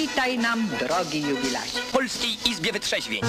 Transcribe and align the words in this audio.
Witaj 0.00 0.38
nam, 0.38 0.58
drogi 0.78 1.20
jubilacie. 1.20 1.78
W 1.78 1.92
Polskiej 1.92 2.30
Izbie 2.50 2.72
Wytrzeźwień. 2.72 3.20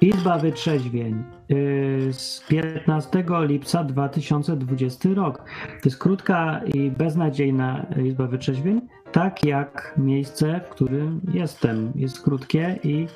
Izba 0.00 0.38
Wytrzeźwień 0.38 1.24
yy, 1.48 2.12
z 2.12 2.44
15 2.48 3.24
lipca 3.40 3.84
2020 3.84 5.08
rok. 5.14 5.38
To 5.68 5.80
jest 5.84 5.98
krótka 5.98 6.60
i 6.74 6.90
beznadziejna 6.90 7.86
Izba 8.04 8.26
Wytrzeźwień, 8.26 8.80
tak 9.12 9.44
jak 9.44 9.94
miejsce, 9.96 10.60
w 10.66 10.68
którym 10.68 11.20
jestem. 11.34 11.92
Jest 11.94 12.22
krótkie 12.22 12.78
i 12.84 13.06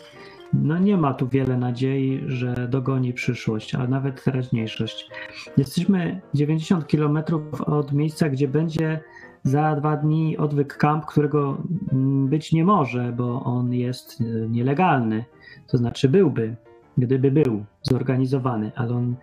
no 0.53 0.79
nie 0.79 0.97
ma 0.97 1.15
tu 1.15 1.29
wiele 1.29 1.57
nadziei, 1.57 2.23
że 2.27 2.69
dogoni 2.69 3.13
przyszłość, 3.13 3.75
a 3.75 3.87
nawet 3.87 4.25
teraźniejszość. 4.25 5.11
Jesteśmy 5.57 6.21
90 6.35 6.87
km 6.87 7.19
od 7.67 7.93
miejsca, 7.93 8.29
gdzie 8.29 8.49
będzie 8.49 9.01
za 9.47 9.77
dwa 9.77 9.97
dni 9.97 10.37
odwyk 10.37 10.77
kamp, 10.77 11.07
którego 11.07 11.63
mm, 11.93 12.29
być 12.29 12.53
nie 12.53 12.65
może, 12.65 13.13
bo 13.17 13.43
on 13.43 13.73
jest 13.73 14.21
y, 14.21 14.49
nielegalny. 14.51 15.25
To 15.67 15.79
znaczy 15.79 16.09
byłby, 16.09 16.57
gdyby 16.99 17.31
był 17.31 17.65
zorganizowany, 17.83 18.73
ale 18.77 18.95
on 18.95 19.15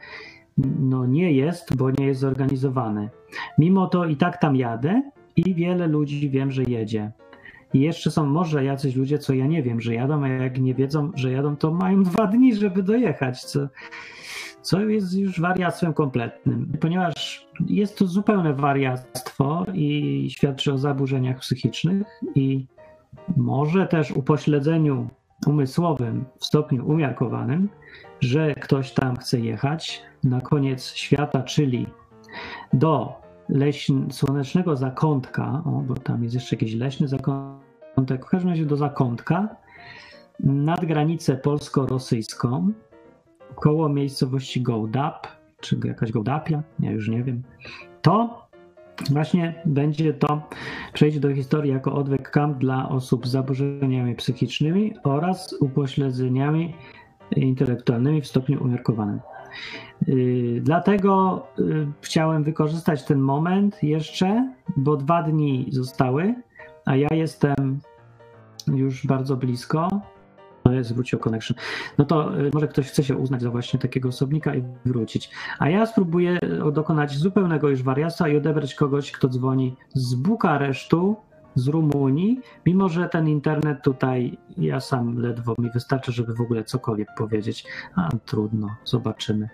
no, 0.79 1.05
nie 1.05 1.31
jest, 1.33 1.75
bo 1.75 1.91
nie 1.91 2.05
jest 2.05 2.19
zorganizowany. 2.19 3.09
Mimo 3.57 3.87
to 3.87 4.05
i 4.05 4.15
tak 4.15 4.37
tam 4.37 4.55
jadę 4.55 5.01
i 5.35 5.55
wiele 5.55 5.87
ludzi 5.87 6.29
wiem, 6.29 6.51
że 6.51 6.63
jedzie. 6.63 7.11
I 7.73 7.79
jeszcze 7.79 8.11
są 8.11 8.25
może 8.25 8.63
jacyś 8.63 8.95
ludzie, 8.95 9.19
co 9.19 9.33
ja 9.33 9.47
nie 9.47 9.63
wiem, 9.63 9.81
że 9.81 9.93
jadą, 9.93 10.23
a 10.23 10.27
jak 10.27 10.59
nie 10.59 10.73
wiedzą, 10.73 11.11
że 11.15 11.31
jadą, 11.31 11.55
to 11.55 11.71
mają 11.71 12.03
dwa 12.03 12.27
dni, 12.27 12.55
żeby 12.55 12.83
dojechać, 12.83 13.43
co, 13.43 13.59
co 14.63 14.79
jest 14.79 15.13
już 15.13 15.41
wariactwem 15.41 15.93
kompletnym. 15.93 16.71
Ponieważ 16.81 17.47
jest 17.67 17.97
to 17.97 18.07
zupełne 18.07 18.53
wariactwo 18.53 19.65
i 19.73 20.27
świadczy 20.31 20.73
o 20.73 20.77
zaburzeniach 20.77 21.39
psychicznych 21.39 22.07
i 22.35 22.67
może 23.37 23.87
też 23.87 24.11
upośledzeniu 24.11 25.09
umysłowym 25.47 26.25
w 26.39 26.45
stopniu 26.45 26.87
umiarkowanym, 26.87 27.69
że 28.19 28.55
ktoś 28.55 28.91
tam 28.91 29.17
chce 29.17 29.39
jechać 29.39 30.01
na 30.23 30.41
koniec 30.41 30.93
świata, 30.93 31.43
czyli 31.43 31.87
do 32.73 33.13
leśn, 33.49 34.11
słonecznego 34.11 34.75
zakątka, 34.75 35.61
o, 35.65 35.71
bo 35.71 35.93
tam 35.93 36.23
jest 36.23 36.35
jeszcze 36.35 36.55
jakiś 36.55 36.73
leśny 36.73 37.07
zakątek, 37.07 38.25
w 38.25 38.29
każdym 38.29 38.49
razie 38.49 38.65
do 38.65 38.77
zakątka, 38.77 39.55
nad 40.39 40.85
granicę 40.85 41.37
polsko-rosyjską, 41.37 42.71
koło 43.55 43.89
miejscowości 43.89 44.61
Gołdap, 44.61 45.27
czy 45.59 45.79
jakaś 45.85 46.11
Gołdapia, 46.11 46.63
ja 46.79 46.91
już 46.91 47.09
nie 47.09 47.23
wiem, 47.23 47.43
to 48.01 48.43
właśnie 49.09 49.61
będzie 49.65 50.13
to, 50.13 50.41
przejdzie 50.93 51.19
do 51.19 51.35
historii 51.35 51.71
jako 51.71 51.93
odwyk 51.93 52.31
kamp 52.31 52.57
dla 52.57 52.89
osób 52.89 53.27
z 53.27 53.31
zaburzeniami 53.31 54.15
psychicznymi 54.15 54.93
oraz 55.03 55.55
upośledzeniami 55.59 56.75
intelektualnymi 57.35 58.21
w 58.21 58.27
stopniu 58.27 58.63
umiarkowanym. 58.63 59.19
Yy, 60.07 60.61
Dlatego 60.61 61.41
yy, 61.57 61.87
chciałem 62.01 62.43
wykorzystać 62.43 63.05
ten 63.05 63.19
moment 63.19 63.83
jeszcze, 63.83 64.53
bo 64.77 64.97
dwa 64.97 65.23
dni 65.23 65.67
zostały, 65.71 66.35
a 66.85 66.95
ja 66.95 67.07
jestem 67.11 67.79
już 68.67 69.07
bardzo 69.07 69.37
blisko. 69.37 69.87
No 70.73 70.77
jest, 70.77 70.93
wrócił 70.93 71.19
connection. 71.19 71.57
No 71.97 72.05
to 72.05 72.37
yy, 72.37 72.51
może 72.53 72.67
ktoś 72.67 72.87
chce 72.87 73.03
się 73.03 73.17
uznać 73.17 73.41
za 73.41 73.49
właśnie 73.49 73.79
takiego 73.79 74.09
osobnika 74.09 74.55
i 74.55 74.63
wrócić. 74.85 75.29
A 75.59 75.69
ja 75.69 75.85
spróbuję 75.85 76.39
dokonać 76.73 77.17
zupełnego 77.17 77.69
już 77.69 77.83
wariactwa 77.83 78.29
i 78.29 78.37
odebrać 78.37 78.75
kogoś, 78.75 79.11
kto 79.11 79.27
dzwoni 79.27 79.75
z 79.93 80.15
Bukaresztu, 80.15 81.15
z 81.55 81.67
Rumunii, 81.67 82.41
mimo 82.65 82.89
że 82.89 83.09
ten 83.09 83.27
internet 83.27 83.81
tutaj, 83.83 84.37
ja 84.57 84.79
sam 84.79 85.17
ledwo 85.17 85.55
mi 85.57 85.71
wystarczy, 85.71 86.11
żeby 86.11 86.33
w 86.33 86.41
ogóle 86.41 86.63
cokolwiek 86.63 87.07
powiedzieć. 87.17 87.65
A 87.95 88.09
trudno, 88.25 88.67
zobaczymy. 88.85 89.49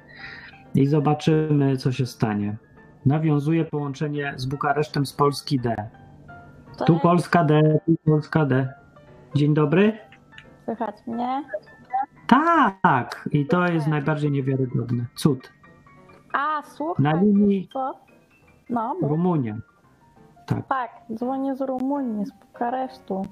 I 0.75 0.87
zobaczymy, 0.87 1.77
co 1.77 1.91
się 1.91 2.05
stanie. 2.05 2.57
Nawiązuję 3.05 3.65
połączenie 3.65 4.33
z 4.37 4.45
Bukaresztem 4.45 5.05
z 5.05 5.13
Polski 5.13 5.59
D. 5.59 5.75
Tu 6.85 6.99
Polska 6.99 7.43
D, 7.43 7.79
tu 7.85 7.95
Polska 8.05 8.45
D. 8.45 8.73
Dzień 9.35 9.53
dobry. 9.53 10.08
Słychać 10.69 10.95
mnie? 11.07 11.43
Tak, 12.27 13.29
i 13.31 13.45
to 13.45 13.67
jest 13.67 13.87
najbardziej 13.87 14.31
niewiarygodne. 14.31 15.05
Cud. 15.15 15.51
A, 16.33 16.61
słuchaj. 16.61 17.03
Na 17.03 17.13
linii 17.13 17.69
Co? 17.73 17.93
No, 18.69 18.95
bo, 19.01 19.07
Rumunia. 19.07 19.57
Tak. 20.45 20.67
tak, 20.67 20.91
dzwonię 21.13 21.55
z 21.55 21.61
Rumunii, 21.61 22.25
z 22.25 22.31
Bukaresztu. 22.31 23.25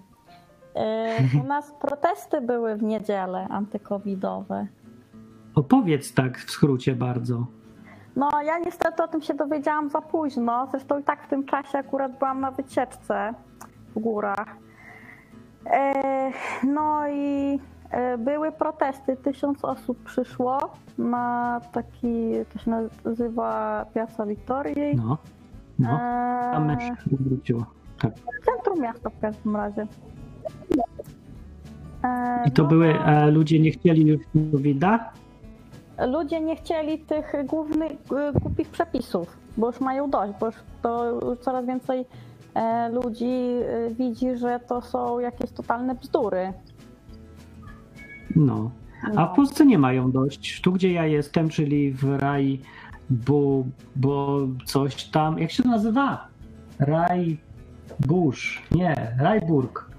Yy, 0.75 1.41
u 1.43 1.47
nas 1.47 1.71
protesty 1.81 2.41
były 2.41 2.75
w 2.75 2.83
niedzielę 2.83 3.47
antykowidowe. 3.49 4.67
Opowiedz 5.55 6.13
tak 6.13 6.37
w 6.37 6.51
skrócie 6.51 6.95
bardzo. 6.95 7.45
No, 8.15 8.29
ja 8.41 8.59
niestety 8.59 9.03
o 9.03 9.07
tym 9.07 9.21
się 9.21 9.33
dowiedziałam 9.33 9.89
za 9.89 10.01
późno. 10.01 10.67
Zresztą 10.71 10.99
i 10.99 11.03
tak 11.03 11.23
w 11.23 11.29
tym 11.29 11.45
czasie 11.45 11.77
akurat 11.77 12.19
byłam 12.19 12.41
na 12.41 12.51
wycieczce 12.51 13.33
w 13.95 13.99
górach. 13.99 14.66
No 16.63 17.07
i 17.07 17.59
e, 17.91 18.17
były 18.17 18.51
protesty. 18.51 19.17
Tysiąc 19.17 19.65
osób 19.65 20.03
przyszło 20.03 20.57
na 20.97 21.61
taki, 21.71 22.31
to 22.53 22.59
się 22.59 22.71
nazywa 23.05 23.85
Piazza 23.93 24.25
Wiktorii. 24.25 24.95
No. 24.95 25.17
No. 25.79 25.99
E, 26.01 26.59
mysz 26.59 26.83
wróciło. 27.11 27.65
Tak. 28.01 28.11
Centrum 28.45 28.81
miasta 28.81 29.09
w 29.09 29.19
każdym 29.19 29.55
razie. 29.55 29.87
E, 32.03 32.43
I 32.45 32.51
to 32.51 32.63
no, 32.63 32.69
były, 32.69 32.95
ludzie 33.31 33.59
nie 33.59 33.71
chcieli 33.71 34.07
już 34.07 34.21
COVID-a? 34.51 35.11
Ludzie 36.07 36.41
nie 36.41 36.55
chcieli 36.55 36.99
tych 36.99 37.33
głównych, 37.45 37.91
głupich 38.41 38.69
przepisów, 38.69 39.37
bo 39.57 39.67
już 39.67 39.79
mają 39.79 40.09
dość, 40.09 40.33
bo 40.39 40.45
już 40.45 40.55
to 40.81 41.05
już 41.05 41.39
coraz 41.39 41.65
więcej 41.65 42.05
ludzi 42.91 43.25
y, 43.25 43.95
widzi, 43.99 44.35
że 44.37 44.59
to 44.67 44.81
są 44.81 45.19
jakieś 45.19 45.51
totalne 45.51 45.95
bzdury. 45.95 46.53
No. 48.35 48.71
A 49.03 49.09
No. 49.09 49.33
w 49.33 49.35
Polsce 49.35 49.65
nie 49.65 49.77
mają 49.77 50.11
dość. 50.11 50.61
Tu, 50.61 50.71
gdzie 50.71 50.93
ja 50.93 51.05
jestem, 51.05 51.49
czyli 51.49 51.91
w 51.93 52.03
raj, 52.19 52.59
bo, 53.09 53.63
bo 53.95 54.39
coś 54.65 55.03
tam, 55.05 55.39
jak 55.39 55.51
się 55.51 55.63
to 55.63 55.69
nazywa? 55.69 56.27
Raj 56.79 57.37
Burz. 57.99 58.63
Nie, 58.71 59.15
Rajburg. 59.19 59.89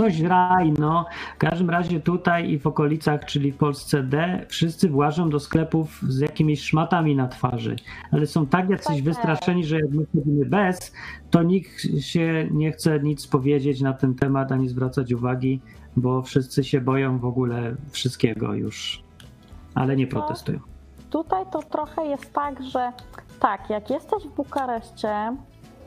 Coś 0.00 0.20
raj, 0.20 0.72
no. 0.78 1.06
W 1.34 1.38
każdym 1.38 1.70
razie 1.70 2.00
tutaj 2.00 2.50
i 2.50 2.58
w 2.58 2.66
okolicach, 2.66 3.24
czyli 3.24 3.52
w 3.52 3.56
Polsce 3.56 4.02
D, 4.02 4.46
wszyscy 4.48 4.88
włażą 4.88 5.30
do 5.30 5.40
sklepów 5.40 6.02
z 6.02 6.20
jakimiś 6.20 6.62
szmatami 6.62 7.16
na 7.16 7.28
twarzy. 7.28 7.76
Ale 8.12 8.26
są 8.26 8.46
tak 8.46 8.70
jacyś 8.70 8.96
Tak. 8.96 9.04
wystraszeni, 9.04 9.64
że 9.64 9.76
jak 9.76 9.90
my 9.90 10.06
chodzimy 10.14 10.44
bez, 10.44 10.92
to 11.30 11.42
nikt 11.42 11.80
się 12.00 12.48
nie 12.50 12.72
chce 12.72 13.00
nic 13.00 13.26
powiedzieć 13.26 13.80
na 13.80 13.92
ten 13.92 14.14
temat, 14.14 14.52
ani 14.52 14.68
zwracać 14.68 15.12
uwagi, 15.12 15.60
bo 15.96 16.22
wszyscy 16.22 16.64
się 16.64 16.80
boją 16.80 17.18
w 17.18 17.24
ogóle 17.24 17.74
wszystkiego 17.90 18.54
już. 18.54 19.02
Ale 19.74 19.96
nie 19.96 20.06
protestują. 20.06 20.58
Tutaj 21.10 21.44
to 21.52 21.62
trochę 21.62 22.06
jest 22.06 22.32
tak, 22.32 22.62
że 22.62 22.92
tak, 23.40 23.70
jak 23.70 23.90
jesteś 23.90 24.24
w 24.24 24.34
Bukareszcie, 24.34 25.36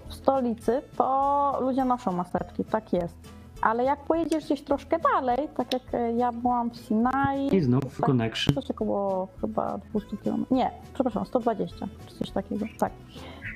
w 0.10 0.14
stolicy, 0.14 0.82
to 0.98 1.60
ludzie 1.62 1.86
noszą 1.86 2.12
maseczki, 2.12 2.64
tak 2.66 2.94
jest. 2.94 3.33
Ale 3.64 3.84
jak 3.84 4.00
pojedziesz 4.00 4.46
gdzieś 4.46 4.62
troszkę 4.62 5.00
dalej, 5.00 5.50
tak 5.58 5.74
jak 5.74 5.82
e, 5.94 6.14
ja 6.14 6.32
byłam 6.32 6.70
w 6.70 6.78
Sinai, 6.78 7.56
I 7.56 7.62
znów 7.62 7.98
Tak. 7.98 8.06
connection. 8.06 8.56
Coś 8.56 8.72
około 8.72 9.28
chyba 9.42 9.78
200 9.78 10.18
km. 10.18 10.46
Nie, 10.52 10.72
przepraszam, 10.94 11.26
120 11.26 11.88
czy 12.06 12.16
coś 12.16 12.32
takiego, 12.32 12.66
tak. 12.80 12.92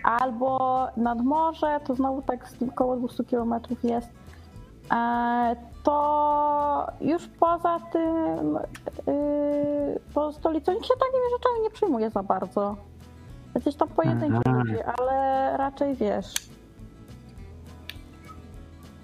Albo 0.04 0.88
nad 0.98 1.22
morze, 1.22 1.80
to 1.86 1.96
znowu 1.96 2.22
tak 2.22 2.50
około 2.70 2.96
200 2.98 3.24
km 3.24 3.54
jest. 3.84 4.10
E, 4.92 5.56
To 5.84 6.88
już 7.02 7.28
poza 7.28 7.80
tym, 7.92 8.54
yy, 9.08 10.00
po 10.14 10.32
stolicą 10.34 10.72
nikt 10.74 10.86
się 10.86 10.94
takimi 10.94 11.24
rzeczami 11.38 11.62
nie 11.64 11.70
przyjmuje 11.70 12.10
za 12.10 12.24
bardzo. 12.24 12.76
Gdzieś 13.56 13.76
tam 13.76 13.88
pojedynczy 13.88 14.50
ludzi, 14.50 14.76
ale 14.98 15.14
raczej 15.58 15.96
wiesz. 15.96 16.34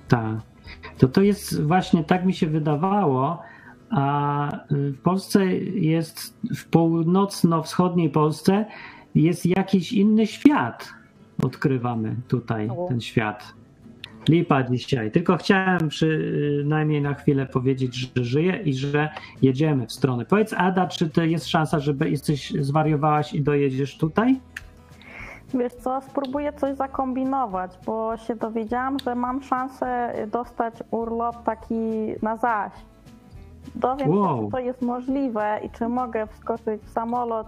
Tak. 0.07 0.52
To 1.03 1.07
to 1.07 1.21
jest 1.21 1.63
właśnie 1.63 2.03
tak 2.03 2.25
mi 2.25 2.33
się 2.33 2.47
wydawało, 2.47 3.41
a 3.89 4.51
w 4.71 4.97
Polsce 4.97 5.45
jest, 5.75 6.37
w 6.55 6.65
północno-wschodniej 6.65 8.09
Polsce 8.09 8.65
jest 9.15 9.45
jakiś 9.45 9.93
inny 9.93 10.27
świat. 10.27 10.89
Odkrywamy 11.43 12.15
tutaj 12.27 12.69
ten 12.87 13.01
świat. 13.01 13.53
Lipa 14.29 14.63
dzisiaj. 14.63 15.11
Tylko 15.11 15.37
chciałem 15.37 15.89
przynajmniej 15.89 17.01
na 17.01 17.13
chwilę 17.13 17.45
powiedzieć, 17.45 18.11
że 18.15 18.23
żyję 18.23 18.59
i 18.65 18.73
że 18.73 19.09
jedziemy 19.41 19.87
w 19.87 19.91
stronę. 19.91 20.25
Powiedz, 20.25 20.53
Ada, 20.53 20.87
czy 20.87 21.09
to 21.09 21.23
jest 21.23 21.47
szansa, 21.47 21.79
że 21.79 21.93
jesteś 22.05 22.53
zwariowałaś 22.59 23.33
i 23.33 23.41
dojedziesz 23.41 23.97
tutaj? 23.97 24.39
Wiesz 25.53 25.73
co, 25.73 26.01
spróbuję 26.01 26.53
coś 26.53 26.77
zakombinować, 26.77 27.71
bo 27.85 28.17
się 28.17 28.35
dowiedziałam, 28.35 28.99
że 28.99 29.15
mam 29.15 29.43
szansę 29.43 30.13
dostać 30.31 30.73
urlop 30.91 31.43
taki 31.43 31.75
na 32.21 32.37
zaś. 32.37 32.71
Dowiem 33.75 34.09
Wow. 34.09 34.37
się, 34.37 34.45
czy 34.45 34.51
to 34.51 34.59
jest 34.59 34.81
możliwe 34.81 35.59
i 35.65 35.69
czy 35.69 35.87
mogę 35.89 36.27
wskoczyć 36.27 36.81
w 36.81 36.89
samolot. 36.89 37.47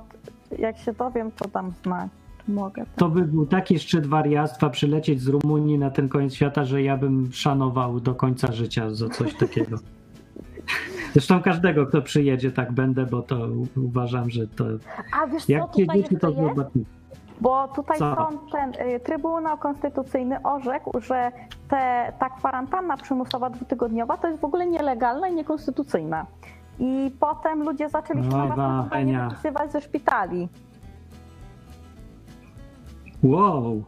Jak 0.60 0.78
się 0.78 0.94
dowiem, 0.94 1.31
to 1.31 1.48
dam 1.48 1.72
znać, 1.84 2.10
czy 2.46 2.52
mogę. 2.52 2.86
To 2.96 3.10
by 3.10 3.22
był 3.22 3.46
taki 3.46 3.80
szczyt 3.80 4.07
wariactwa 4.07 4.69
przylecieć 4.69 5.22
z 5.22 5.28
Rumunii 5.28 5.80
na 5.80 5.90
ten 5.92 6.10
koniec 6.10 6.34
świata, 6.34 6.66
że 6.66 6.81
ja 6.81 6.98
bym 6.98 7.30
szanował 7.31 8.00
do 8.00 8.16
końca 8.16 8.52
życia 8.52 8.90
za 8.90 9.10
coś 9.10 9.34
takiego. 9.36 9.78
Zresztą 11.13 11.42
każdego, 11.42 11.86
kto 11.86 12.02
przyjedzie, 12.02 12.52
tak 12.52 12.72
będę, 12.72 13.06
bo 13.06 13.22
to 13.22 13.48
uważam, 13.78 14.30
że 14.30 14.48
to. 14.48 14.66
A 15.22 15.28
wiesz 15.28 15.46
co, 15.46 15.52
Jak 15.52 15.78
jedziecie, 15.78 16.18
to 16.19 16.30
jest? 16.30 16.88
Bo 17.42 17.68
tutaj 17.68 18.00
Co? 18.00 18.16
sąd, 18.16 18.52
ten 18.52 18.88
y, 18.88 19.00
Trybunał 19.00 19.58
Konstytucyjny 19.58 20.42
orzekł, 20.44 21.00
że 21.02 21.32
te, 21.70 22.14
ta 22.20 22.30
kwarantanna 22.30 22.98
przymusowa 22.98 23.50
dwutygodniowa 23.50 24.18
to 24.18 24.28
jest 24.28 24.42
w 24.42 24.46
ogóle 24.46 24.68
nielegalna 24.68 25.28
i 25.28 25.36
niekonstytucyjna. 25.36 26.26
I 26.80 27.12
potem 27.20 27.64
ludzie 27.64 27.90
zaczęli 27.90 28.24
się 28.32 28.38
Oj, 28.38 28.50
na 28.58 29.30
wypisywać 29.30 29.72
ze 29.72 29.82
szpitali. 29.82 30.50
Wow! 33.24 33.84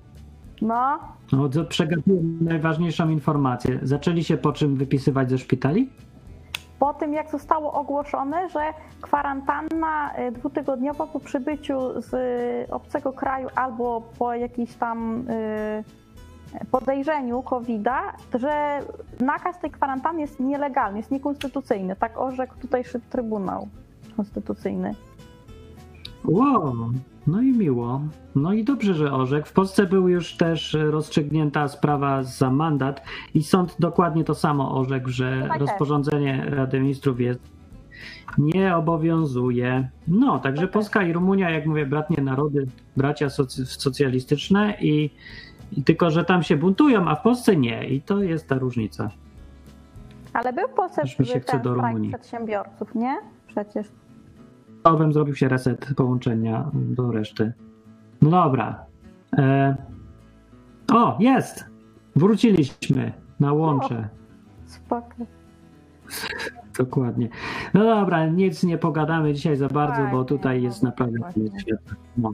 No, 0.61 0.99
No 1.31 1.49
to 1.49 1.65
przegapiłem 1.65 2.37
najważniejszą 2.41 3.09
informację. 3.09 3.79
Zaczęli 3.83 4.23
się 4.23 4.37
po 4.37 4.51
czym 4.51 4.75
wypisywać 4.75 5.29
ze 5.29 5.37
szpitali? 5.37 5.89
Po 6.79 6.93
tym 6.93 7.13
jak 7.13 7.31
zostało 7.31 7.73
ogłoszone, 7.73 8.49
że 8.49 8.73
kwarantanna 9.01 10.19
y, 10.19 10.31
dwutygodniowa 10.31 11.07
po 11.07 11.19
przybyciu 11.19 12.01
z 12.01 12.13
y, 12.13 12.73
obcego 12.73 13.13
kraju 13.13 13.49
albo 13.55 14.01
po 14.19 14.33
jakiejś 14.33 14.75
tam 14.75 15.27
y, 15.29 15.83
podejrzeniu 16.71 17.41
COVID-a, 17.41 18.13
że 18.33 18.79
nakaz 19.19 19.59
tej 19.59 19.71
kwarantanny 19.71 20.21
jest 20.21 20.39
nielegalny, 20.39 20.97
jest 20.97 21.11
niekonstytucyjny. 21.11 21.95
Tak 21.95 22.17
orzekł 22.17 22.55
tutejszy 22.57 22.99
Trybunał 22.99 23.67
Konstytucyjny. 24.17 24.95
Wow, 26.27 26.75
no 27.27 27.41
i 27.41 27.51
miło. 27.51 28.01
No 28.35 28.53
i 28.53 28.63
dobrze, 28.63 28.93
że 28.93 29.13
orzekł. 29.13 29.47
W 29.47 29.53
Polsce 29.53 29.85
był 29.85 30.07
już 30.09 30.37
też 30.37 30.77
rozstrzygnięta 30.79 31.67
sprawa 31.67 32.23
za 32.23 32.49
mandat 32.51 33.01
i 33.33 33.43
sąd 33.43 33.75
dokładnie 33.79 34.23
to 34.23 34.35
samo 34.35 34.79
orzekł, 34.79 35.09
że 35.09 35.47
rozporządzenie 35.59 36.45
Rady 36.49 36.79
Ministrów 36.79 37.19
jest 37.19 37.39
nie 38.37 38.75
obowiązuje. 38.75 39.89
No, 40.07 40.39
także. 40.39 40.67
Polska 40.67 41.03
i 41.03 41.13
Rumunia, 41.13 41.49
jak 41.49 41.65
mówię, 41.65 41.85
bratnie 41.85 42.23
narody, 42.23 42.67
bracia 42.97 43.27
soc- 43.27 43.65
socjalistyczne 43.65 44.77
i, 44.81 45.09
i 45.77 45.83
tylko, 45.83 46.09
że 46.09 46.25
tam 46.25 46.43
się 46.43 46.57
buntują, 46.57 47.07
a 47.07 47.15
w 47.15 47.21
Polsce 47.21 47.55
nie. 47.55 47.87
I 47.87 48.01
to 48.01 48.23
jest 48.23 48.47
ta 48.47 48.57
różnica. 48.57 49.11
Ale 50.33 50.53
był 50.53 50.67
Aż 51.03 51.19
mi 51.19 51.25
się 51.25 51.39
chce 51.39 51.59
do 51.59 51.73
Rumunii. 51.73 52.09
przedsiębiorców, 52.09 52.95
nie? 52.95 53.17
Przecież. 53.47 53.87
To 54.87 54.97
bym 54.97 55.13
zrobił 55.13 55.35
się 55.35 55.47
reset 55.49 55.93
połączenia 55.95 56.71
do 56.73 57.11
reszty. 57.11 57.53
No 58.21 58.29
dobra. 58.29 58.85
E... 59.37 59.75
O, 60.93 61.17
jest! 61.19 61.65
Wróciliśmy 62.15 63.11
na 63.39 63.53
łącze. 63.53 64.09
Spoko. 64.65 65.15
Dokładnie. 66.79 67.29
No 67.73 67.83
dobra, 67.83 68.25
nic 68.25 68.63
nie 68.63 68.77
pogadamy 68.77 69.33
dzisiaj 69.33 69.57
za 69.57 69.67
bardzo, 69.67 70.01
bo 70.01 70.09
Fajnie, 70.09 70.25
tutaj 70.25 70.63
jest 70.63 70.83
no, 70.83 70.89
naprawdę 70.89 71.17
dokładnie. 71.17 71.59
świetne. 71.59 71.95
No. 72.17 72.31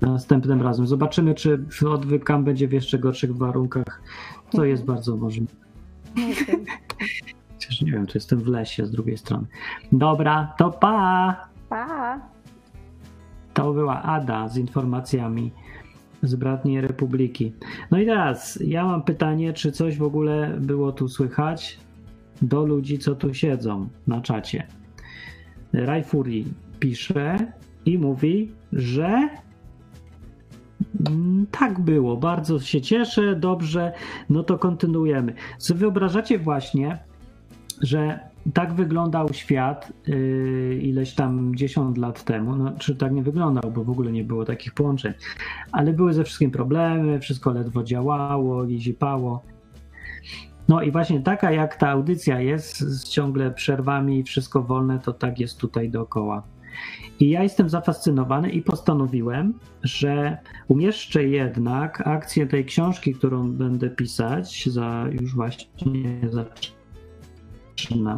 Następnym 0.00 0.62
razem. 0.62 0.86
Zobaczymy, 0.86 1.34
czy 1.34 1.90
odwykam 1.90 2.44
będzie 2.44 2.68
w 2.68 2.72
jeszcze 2.72 2.98
gorszych 2.98 3.36
warunkach. 3.36 4.02
To 4.50 4.64
jest 4.64 4.84
bardzo 4.84 5.16
możliwe. 5.16 5.52
Chociaż 7.54 7.82
nie 7.82 7.92
wiem, 7.92 8.06
czy 8.06 8.18
jestem 8.18 8.38
w 8.38 8.46
lesie 8.46 8.86
z 8.86 8.90
drugiej 8.90 9.18
strony. 9.18 9.46
Dobra, 9.92 10.54
to! 10.58 10.70
Pa! 10.70 11.55
To 13.56 13.72
była 13.72 14.02
Ada 14.02 14.48
z 14.48 14.56
informacjami 14.56 15.52
z 16.22 16.34
Bratniej 16.34 16.80
Republiki. 16.80 17.52
No 17.90 17.98
i 17.98 18.06
teraz 18.06 18.58
ja 18.64 18.84
mam 18.84 19.02
pytanie, 19.02 19.52
czy 19.52 19.72
coś 19.72 19.98
w 19.98 20.02
ogóle 20.02 20.56
było 20.60 20.92
tu 20.92 21.08
słychać 21.08 21.78
do 22.42 22.66
ludzi, 22.66 22.98
co 22.98 23.14
tu 23.14 23.34
siedzą 23.34 23.88
na 24.06 24.20
czacie. 24.20 24.66
Rajfuri 25.72 26.44
pisze 26.80 27.52
i 27.84 27.98
mówi, 27.98 28.52
że 28.72 29.28
mm, 31.08 31.46
tak 31.50 31.80
było, 31.80 32.16
bardzo 32.16 32.60
się 32.60 32.80
cieszę, 32.80 33.36
dobrze, 33.36 33.92
no 34.30 34.42
to 34.42 34.58
kontynuujemy. 34.58 35.34
Sobie 35.58 35.80
wyobrażacie 35.80 36.38
właśnie, 36.38 36.98
że 37.82 38.20
tak 38.54 38.74
wyglądał 38.74 39.28
świat 39.32 39.92
yy, 40.06 40.78
ileś 40.82 41.14
tam 41.14 41.56
10 41.56 41.98
lat 41.98 42.24
temu. 42.24 42.56
No, 42.56 42.72
czy 42.78 42.96
tak 42.96 43.12
nie 43.12 43.22
wyglądał, 43.22 43.70
bo 43.72 43.84
w 43.84 43.90
ogóle 43.90 44.12
nie 44.12 44.24
było 44.24 44.44
takich 44.44 44.74
połączeń. 44.74 45.12
Ale 45.72 45.92
były 45.92 46.12
ze 46.14 46.24
wszystkim 46.24 46.50
problemy, 46.50 47.20
wszystko 47.20 47.50
ledwo 47.50 47.82
działało 47.82 48.64
i 48.64 48.80
zipało. 48.80 49.42
No 50.68 50.82
i 50.82 50.90
właśnie 50.90 51.20
taka 51.20 51.52
jak 51.52 51.76
ta 51.76 51.88
audycja 51.88 52.40
jest, 52.40 52.78
z 52.78 53.08
ciągle 53.08 53.50
przerwami, 53.50 54.22
wszystko 54.22 54.62
wolne, 54.62 54.98
to 54.98 55.12
tak 55.12 55.40
jest 55.40 55.60
tutaj 55.60 55.90
dookoła. 55.90 56.42
I 57.20 57.30
ja 57.30 57.42
jestem 57.42 57.68
zafascynowany 57.68 58.50
i 58.50 58.62
postanowiłem, 58.62 59.54
że 59.82 60.38
umieszczę 60.68 61.24
jednak 61.24 62.06
akcję 62.06 62.46
tej 62.46 62.64
książki, 62.64 63.14
którą 63.14 63.52
będę 63.52 63.90
pisać, 63.90 64.68
za 64.68 65.06
już 65.12 65.34
właśnie 65.34 66.20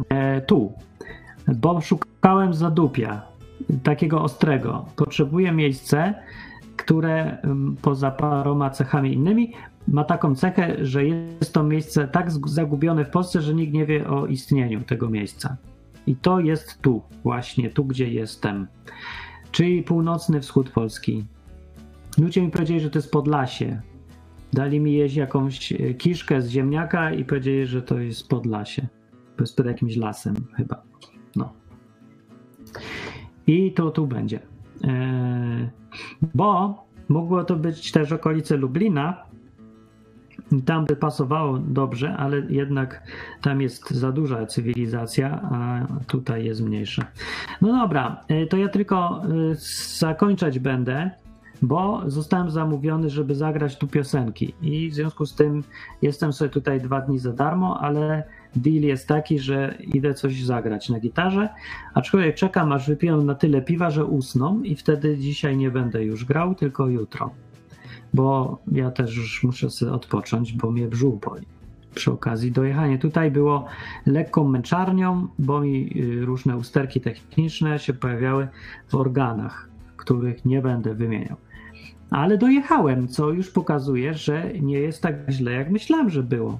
E, 0.09 0.41
tu, 0.41 0.73
bo 1.47 1.81
szukałem 1.81 2.53
zadupia, 2.53 3.21
takiego 3.83 4.23
ostrego. 4.23 4.85
Potrzebuję 4.95 5.51
miejsce, 5.51 6.13
które 6.77 7.41
mm, 7.41 7.75
poza 7.81 8.11
paroma 8.11 8.69
cechami 8.69 9.13
innymi 9.13 9.53
ma 9.87 10.03
taką 10.03 10.35
cechę, 10.35 10.85
że 10.85 11.05
jest 11.05 11.53
to 11.53 11.63
miejsce 11.63 12.07
tak 12.07 12.31
zagubione 12.31 13.05
w 13.05 13.09
Polsce, 13.09 13.41
że 13.41 13.53
nikt 13.53 13.73
nie 13.73 13.85
wie 13.85 14.09
o 14.09 14.27
istnieniu 14.27 14.81
tego 14.81 15.09
miejsca. 15.09 15.57
I 16.07 16.15
to 16.15 16.39
jest 16.39 16.81
tu, 16.81 17.01
właśnie 17.23 17.69
tu, 17.69 17.85
gdzie 17.85 18.09
jestem. 18.09 18.67
Czyli 19.51 19.83
północny 19.83 20.41
wschód 20.41 20.69
Polski. 20.69 21.25
Ludzie 22.17 22.41
mi 22.41 22.51
powiedzieli, 22.51 22.79
że 22.79 22.89
to 22.89 22.99
jest 22.99 23.11
Podlasie. 23.11 23.81
Dali 24.53 24.79
mi 24.79 24.93
jeść 24.93 25.15
jakąś 25.15 25.71
e, 25.71 25.93
kiszkę 25.93 26.41
z 26.41 26.49
ziemniaka 26.49 27.13
i 27.13 27.25
powiedzieli, 27.25 27.65
że 27.65 27.81
to 27.81 27.99
jest 27.99 28.29
Podlasie. 28.29 28.87
Jest 29.39 29.57
pod 29.57 29.65
jakimś 29.65 29.95
lasem 29.95 30.35
chyba. 30.53 30.81
No. 31.35 31.53
I 33.47 33.73
to 33.73 33.91
tu 33.91 34.07
będzie. 34.07 34.39
Eee, 34.83 35.69
bo 36.33 36.75
mogło 37.09 37.43
to 37.43 37.55
być 37.55 37.91
też 37.91 38.11
okolice 38.11 38.57
Lublina. 38.57 39.23
Tam 40.65 40.85
by 40.85 40.95
pasowało 40.95 41.57
dobrze, 41.59 42.17
ale 42.17 42.41
jednak 42.49 43.03
tam 43.41 43.61
jest 43.61 43.89
za 43.89 44.11
duża 44.11 44.45
cywilizacja, 44.45 45.41
a 45.41 45.87
tutaj 46.07 46.45
jest 46.45 46.61
mniejsza. 46.61 47.05
No 47.61 47.71
dobra, 47.71 48.21
e, 48.27 48.45
to 48.45 48.57
ja 48.57 48.69
tylko 48.69 49.21
e, 49.23 49.55
zakończać 49.99 50.59
będę, 50.59 51.11
bo 51.61 52.01
zostałem 52.05 52.51
zamówiony, 52.51 53.09
żeby 53.09 53.35
zagrać 53.35 53.77
tu 53.77 53.87
piosenki. 53.87 54.53
I 54.61 54.89
w 54.89 54.93
związku 54.93 55.25
z 55.25 55.35
tym 55.35 55.63
jestem 56.01 56.33
sobie 56.33 56.49
tutaj 56.49 56.81
dwa 56.81 57.01
dni 57.01 57.19
za 57.19 57.33
darmo, 57.33 57.79
ale 57.81 58.23
deal 58.55 58.81
jest 58.81 59.07
taki, 59.07 59.39
że 59.39 59.77
idę 59.93 60.13
coś 60.13 60.43
zagrać 60.43 60.89
na 60.89 60.99
gitarze, 60.99 61.49
aczkolwiek 61.93 62.35
czekam, 62.35 62.71
aż 62.71 62.87
wypiję 62.87 63.15
na 63.15 63.35
tyle 63.35 63.61
piwa, 63.61 63.89
że 63.89 64.05
usną 64.05 64.61
i 64.61 64.75
wtedy 64.75 65.17
dzisiaj 65.17 65.57
nie 65.57 65.71
będę 65.71 66.03
już 66.03 66.25
grał, 66.25 66.55
tylko 66.55 66.87
jutro. 66.87 67.29
Bo 68.13 68.57
ja 68.71 68.91
też 68.91 69.17
już 69.17 69.43
muszę 69.43 69.69
sobie 69.69 69.91
odpocząć, 69.91 70.53
bo 70.53 70.71
mnie 70.71 70.87
brzuch 70.87 71.19
boli. 71.19 71.45
Przy 71.95 72.11
okazji 72.11 72.51
dojechanie 72.51 72.97
tutaj 72.97 73.31
było 73.31 73.65
lekką 74.05 74.47
męczarnią, 74.47 75.27
bo 75.39 75.61
mi 75.61 76.01
y, 76.01 76.25
różne 76.25 76.57
usterki 76.57 77.01
techniczne 77.01 77.79
się 77.79 77.93
pojawiały 77.93 78.47
w 78.87 78.95
organach, 78.95 79.69
których 79.97 80.45
nie 80.45 80.61
będę 80.61 80.93
wymieniał. 80.93 81.37
Ale 82.09 82.37
dojechałem, 82.37 83.07
co 83.07 83.31
już 83.31 83.49
pokazuje, 83.49 84.13
że 84.13 84.51
nie 84.61 84.79
jest 84.79 85.01
tak 85.01 85.15
źle, 85.29 85.51
jak 85.51 85.69
myślałem, 85.69 86.09
że 86.09 86.23
było. 86.23 86.59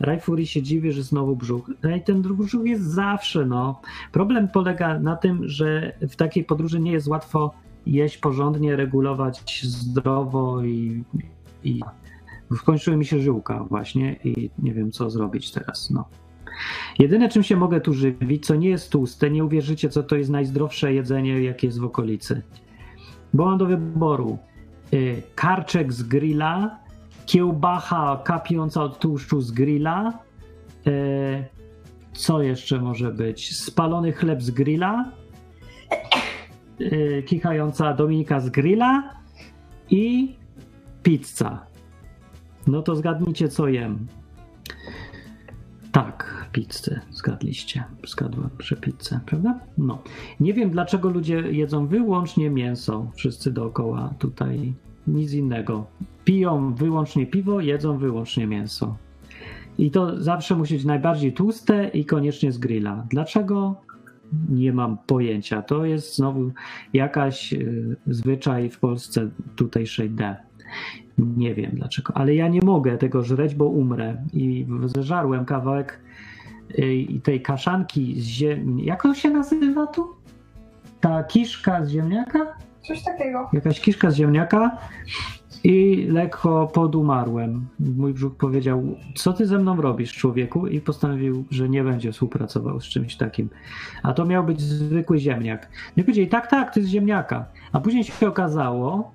Rajfuri 0.00 0.46
się 0.46 0.62
dziwi, 0.62 0.92
że 0.92 1.02
znowu 1.02 1.36
brzuch. 1.36 1.70
No 1.82 1.96
i 1.96 2.00
ten 2.00 2.22
brzuch 2.22 2.66
jest 2.66 2.82
zawsze, 2.82 3.46
no. 3.46 3.80
Problem 4.12 4.48
polega 4.48 4.98
na 4.98 5.16
tym, 5.16 5.48
że 5.48 5.92
w 6.00 6.16
takiej 6.16 6.44
podróży 6.44 6.80
nie 6.80 6.92
jest 6.92 7.08
łatwo 7.08 7.54
jeść 7.86 8.18
porządnie, 8.18 8.76
regulować 8.76 9.62
zdrowo 9.64 10.64
i, 10.64 11.04
i 11.64 11.80
skończyły 12.56 12.96
mi 12.96 13.04
się 13.04 13.18
żyłka 13.18 13.64
właśnie 13.64 14.16
i 14.24 14.50
nie 14.58 14.74
wiem 14.74 14.92
co 14.92 15.10
zrobić 15.10 15.50
teraz, 15.50 15.90
no. 15.90 16.04
Jedyne 16.98 17.28
czym 17.28 17.42
się 17.42 17.56
mogę 17.56 17.80
tu 17.80 17.94
żywić, 17.94 18.46
co 18.46 18.54
nie 18.54 18.68
jest 18.68 18.92
tłuste, 18.92 19.30
nie 19.30 19.44
uwierzycie 19.44 19.88
co 19.88 20.02
to 20.02 20.16
jest 20.16 20.30
najzdrowsze 20.30 20.94
jedzenie 20.94 21.42
jakie 21.42 21.66
jest 21.66 21.78
w 21.78 21.84
okolicy. 21.84 22.42
Bo 23.34 23.44
mam 23.44 23.58
do 23.58 23.66
wyboru 23.66 24.38
karczek 25.34 25.92
z 25.92 26.02
grilla, 26.02 26.78
kiełbacha 27.26 28.20
kapiąca 28.24 28.82
od 28.82 28.98
tłuszczu 28.98 29.40
z 29.40 29.50
grilla, 29.50 30.18
y, 30.86 31.44
co 32.12 32.42
jeszcze 32.42 32.80
może 32.80 33.12
być? 33.12 33.56
Spalony 33.56 34.12
chleb 34.12 34.42
z 34.42 34.50
grilla, 34.50 35.12
y, 36.80 37.22
kichająca 37.26 37.94
Dominika 37.94 38.40
z 38.40 38.50
grilla 38.50 39.10
i 39.90 40.36
pizza. 41.02 41.66
No 42.66 42.82
to 42.82 42.96
zgadnijcie, 42.96 43.48
co 43.48 43.68
jem. 43.68 44.06
Tak, 45.92 46.46
pizzę 46.52 47.00
zgadliście. 47.10 47.84
Zgadłem, 48.06 48.50
że 48.58 48.76
pizzę, 48.76 49.20
prawda? 49.26 49.60
No. 49.78 50.02
Nie 50.40 50.54
wiem, 50.54 50.70
dlaczego 50.70 51.10
ludzie 51.10 51.34
jedzą 51.34 51.86
wyłącznie 51.86 52.50
mięso. 52.50 53.10
Wszyscy 53.14 53.52
dookoła 53.52 54.14
tutaj 54.18 54.74
nic 55.06 55.32
innego. 55.32 55.86
Piją 56.24 56.74
wyłącznie 56.74 57.26
piwo, 57.26 57.60
jedzą 57.60 57.98
wyłącznie 57.98 58.46
mięso. 58.46 58.96
I 59.78 59.90
to 59.90 60.22
zawsze 60.22 60.56
musi 60.56 60.74
być 60.74 60.84
najbardziej 60.84 61.32
tłuste 61.32 61.88
i 61.88 62.04
koniecznie 62.04 62.52
z 62.52 62.58
grilla. 62.58 63.06
Dlaczego? 63.10 63.80
Nie 64.48 64.72
mam 64.72 64.98
pojęcia. 65.06 65.62
To 65.62 65.84
jest 65.84 66.16
znowu 66.16 66.50
jakaś 66.92 67.52
y, 67.52 67.96
zwyczaj 68.06 68.70
w 68.70 68.78
Polsce 68.78 69.30
tutejszej 69.56 70.10
D. 70.10 70.36
Nie 71.18 71.54
wiem 71.54 71.70
dlaczego, 71.74 72.16
ale 72.16 72.34
ja 72.34 72.48
nie 72.48 72.60
mogę 72.62 72.98
tego 72.98 73.22
żreć, 73.22 73.54
bo 73.54 73.64
umrę. 73.64 74.24
I 74.32 74.66
zeżarłem 74.84 75.44
kawałek 75.44 76.00
y, 76.78 77.06
tej 77.22 77.42
kaszanki 77.42 78.20
z 78.20 78.24
ziemi. 78.24 78.84
Jak 78.84 79.02
to 79.02 79.14
się 79.14 79.30
nazywa 79.30 79.86
tu? 79.86 80.08
Ta 81.00 81.24
kiszka 81.24 81.84
z 81.84 81.90
ziemniaka? 81.90 82.38
Coś 82.80 83.04
takiego. 83.04 83.48
Jakaś 83.52 83.80
kiszka 83.80 84.10
z 84.10 84.16
ziemniaka 84.16 84.78
i 85.64 86.06
lekko 86.10 86.66
podumarłem. 86.66 87.66
Mój 87.80 88.12
brzuch 88.14 88.36
powiedział: 88.36 88.82
Co 89.14 89.32
ty 89.32 89.46
ze 89.46 89.58
mną 89.58 89.80
robisz, 89.80 90.12
człowieku? 90.12 90.66
I 90.66 90.80
postanowił, 90.80 91.44
że 91.50 91.68
nie 91.68 91.84
będzie 91.84 92.12
współpracował 92.12 92.80
z 92.80 92.84
czymś 92.84 93.16
takim. 93.16 93.48
A 94.02 94.12
to 94.12 94.24
miał 94.24 94.44
być 94.44 94.60
zwykły 94.60 95.18
ziemniak. 95.18 95.68
No 95.96 96.00
i 96.00 96.04
powiedzieli: 96.04 96.28
Tak, 96.28 96.46
tak, 96.46 96.74
to 96.74 96.80
jest 96.80 96.92
ziemniaka. 96.92 97.44
A 97.72 97.80
później 97.80 98.04
się 98.04 98.28
okazało, 98.28 99.12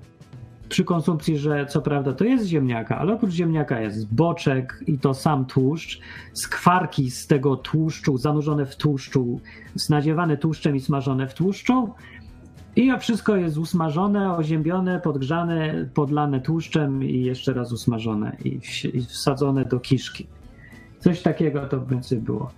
przy 0.69 0.83
konsumpcji, 0.83 1.37
że 1.37 1.65
co 1.65 1.81
prawda 1.81 2.13
to 2.13 2.25
jest 2.25 2.45
ziemniaka, 2.45 2.97
ale 2.97 3.13
oprócz 3.13 3.31
ziemniaka 3.31 3.81
jest 3.81 4.13
boczek 4.13 4.83
i 4.87 4.99
to 4.99 5.13
sam 5.13 5.45
tłuszcz, 5.45 5.99
skwarki 6.33 7.11
z 7.11 7.27
tego 7.27 7.55
tłuszczu, 7.55 8.17
zanurzone 8.17 8.65
w 8.65 8.75
tłuszczu, 8.75 9.39
nadziewane 9.89 10.37
tłuszczem 10.37 10.75
i 10.75 10.79
smażone 10.79 11.27
w 11.27 11.33
tłuszczu. 11.33 11.93
I 12.75 12.91
wszystko 12.99 13.35
jest 13.35 13.57
usmażone, 13.57 14.35
oziębione, 14.35 14.99
podgrzane, 14.99 15.89
podlane 15.93 16.41
tłuszczem 16.41 17.03
i 17.03 17.21
jeszcze 17.21 17.53
raz 17.53 17.71
usmażone 17.71 18.37
i, 18.45 18.59
wsadzone 19.07 19.65
do 19.65 19.79
kiszki. 19.79 20.27
Coś 20.99 21.21
takiego 21.21 21.67
to 21.67 21.79
w 21.79 21.89
końcu 21.89 22.15
było. 22.15 22.51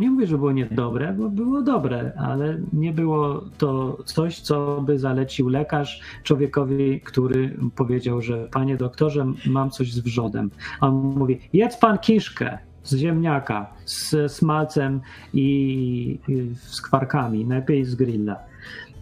Nie 0.00 0.10
mówię, 0.10 0.26
że 0.26 0.38
było 0.38 0.52
niedobre, 0.52 1.12
bo 1.18 1.28
było 1.28 1.62
dobre, 1.62 2.12
ale 2.16 2.58
nie 2.72 2.92
było 2.92 3.44
to 3.58 3.98
coś, 4.04 4.40
co 4.40 4.82
by 4.86 4.98
zalecił 4.98 5.48
lekarz 5.48 6.00
człowiekowi, 6.22 7.00
który 7.00 7.56
powiedział, 7.76 8.22
że 8.22 8.48
panie 8.52 8.76
doktorze, 8.76 9.26
mam 9.46 9.70
coś 9.70 9.92
z 9.92 10.00
wrzodem. 10.00 10.50
A 10.80 10.86
on 10.86 10.94
mówi, 10.94 11.40
jedz 11.52 11.76
pan 11.76 11.98
kiszkę 11.98 12.58
z 12.82 12.96
ziemniaka, 12.96 13.66
z 13.84 14.32
smalcem 14.32 15.00
i, 15.34 16.18
z 16.56 16.82
kwarkami, 16.82 17.46
najlepiej 17.46 17.84
z 17.84 17.94
grilla. 17.94 18.36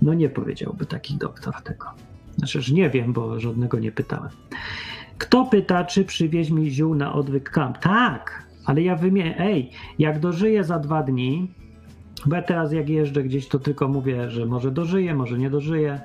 No 0.02 0.14
nie 0.14 0.28
powiedziałby 0.28 0.86
taki 0.86 1.14
doktor 1.14 1.54
tego. 1.62 1.86
Znaczy, 2.36 2.74
nie 2.74 2.90
wiem, 2.90 3.12
bo 3.12 3.40
żadnego 3.40 3.78
nie 3.78 3.92
pytałem. 3.92 4.30
Kto 5.18 5.44
pyta, 5.44 5.84
czy 5.84 6.04
przywieź 6.04 6.50
mi 6.50 6.70
ziół 6.70 6.94
na 6.94 7.12
odwyk 7.12 7.50
kamp? 7.50 7.78
Tak, 7.78 8.46
ale 8.64 8.82
ja 8.82 8.96
wymienię, 8.96 9.40
ej, 9.40 9.70
jak 9.98 10.20
dożyję 10.20 10.64
za 10.64 10.78
dwa 10.78 11.02
dni, 11.02 11.50
bo 12.26 12.36
ja 12.36 12.42
teraz 12.42 12.72
jak 12.72 12.88
jeżdżę 12.88 13.22
gdzieś, 13.22 13.48
to 13.48 13.58
tylko 13.58 13.88
mówię, 13.88 14.30
że 14.30 14.46
może 14.46 14.70
dożyję, 14.70 15.14
może 15.14 15.38
nie 15.38 15.50
dożyję. 15.50 16.00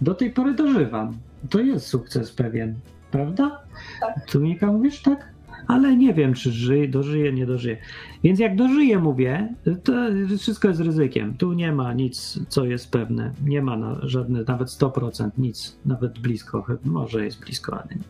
Do 0.00 0.14
tej 0.14 0.30
pory 0.30 0.54
dożywam. 0.54 1.12
To 1.50 1.60
jest 1.60 1.86
sukces 1.86 2.32
pewien, 2.32 2.74
prawda? 3.10 3.62
Tak. 4.00 4.30
Tu 4.30 4.40
Mika 4.40 4.66
mówisz 4.66 5.02
tak? 5.02 5.32
Ale 5.68 5.96
nie 5.96 6.14
wiem, 6.14 6.34
czy 6.34 6.52
żyje, 6.52 6.88
dożyję, 6.88 7.32
nie 7.32 7.46
dożyję. 7.46 7.76
Więc 8.24 8.38
jak 8.40 8.56
dożyję, 8.56 8.98
mówię, 8.98 9.54
to 9.84 9.92
wszystko 10.38 10.68
jest 10.68 10.80
ryzykiem. 10.80 11.34
Tu 11.34 11.52
nie 11.52 11.72
ma 11.72 11.92
nic, 11.92 12.40
co 12.48 12.64
jest 12.64 12.90
pewne. 12.90 13.32
Nie 13.44 13.62
ma 13.62 13.76
na 13.76 13.96
żadne, 14.02 14.44
nawet 14.48 14.68
100%, 14.68 15.30
nic, 15.38 15.78
nawet 15.86 16.18
blisko. 16.18 16.66
Może 16.84 17.24
jest 17.24 17.40
blisko, 17.40 17.72
ale 17.72 17.94
nie. 17.96 18.02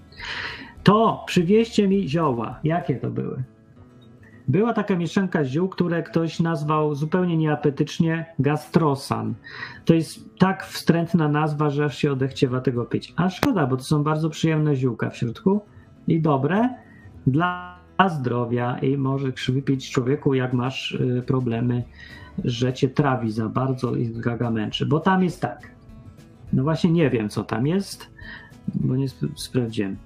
To 0.83 1.25
przywieźcie 1.27 1.89
mi 1.89 2.09
zioła. 2.09 2.61
Jakie 2.65 2.95
to 2.95 3.11
były? 3.11 3.43
Była 4.49 4.73
taka 4.73 4.97
mieszanka 4.97 5.45
ziół, 5.45 5.69
które 5.69 6.03
ktoś 6.03 6.41
nazwał 6.41 6.95
zupełnie 6.95 7.37
nieapetycznie 7.37 8.27
gastrosan. 8.39 9.35
To 9.85 9.95
jest 9.95 10.39
tak 10.39 10.67
wstrętna 10.67 11.29
nazwa, 11.29 11.71
że 11.71 11.85
aż 11.85 11.99
się 11.99 12.13
odechciewa 12.13 12.61
tego 12.61 12.85
pić. 12.85 13.15
A 13.17 13.31
szkoda, 13.31 13.67
bo 13.67 13.77
to 13.77 13.83
są 13.83 14.03
bardzo 14.03 14.31
przyjemne 14.31 14.77
ziółka 14.77 15.11
w 15.11 15.17
środku 15.17 15.61
i 16.09 16.21
dobre 16.21 16.69
dla 17.27 17.79
zdrowia 18.09 18.79
i 18.79 18.97
możesz 18.97 19.51
wypić 19.51 19.91
człowieku, 19.91 20.35
jak 20.35 20.53
masz 20.53 20.93
y, 20.93 21.23
problemy, 21.27 21.83
że 22.45 22.73
cię 22.73 22.89
trawi 22.89 23.33
za 23.33 23.49
bardzo 23.49 23.97
i 23.97 24.11
gaga 24.11 24.51
męczy. 24.51 24.87
Bo 24.87 25.01
tam 25.01 25.23
jest 25.25 25.41
tak. 25.41 25.71
No 26.53 26.63
właśnie 26.63 26.91
nie 26.91 27.11
wiem, 27.11 27.29
co 27.29 27.45
tam 27.45 27.67
jest, 27.67 28.11
bo 28.75 28.97
nie 28.97 29.05
sp- 29.15 29.33
sprawdziłem. 29.37 29.97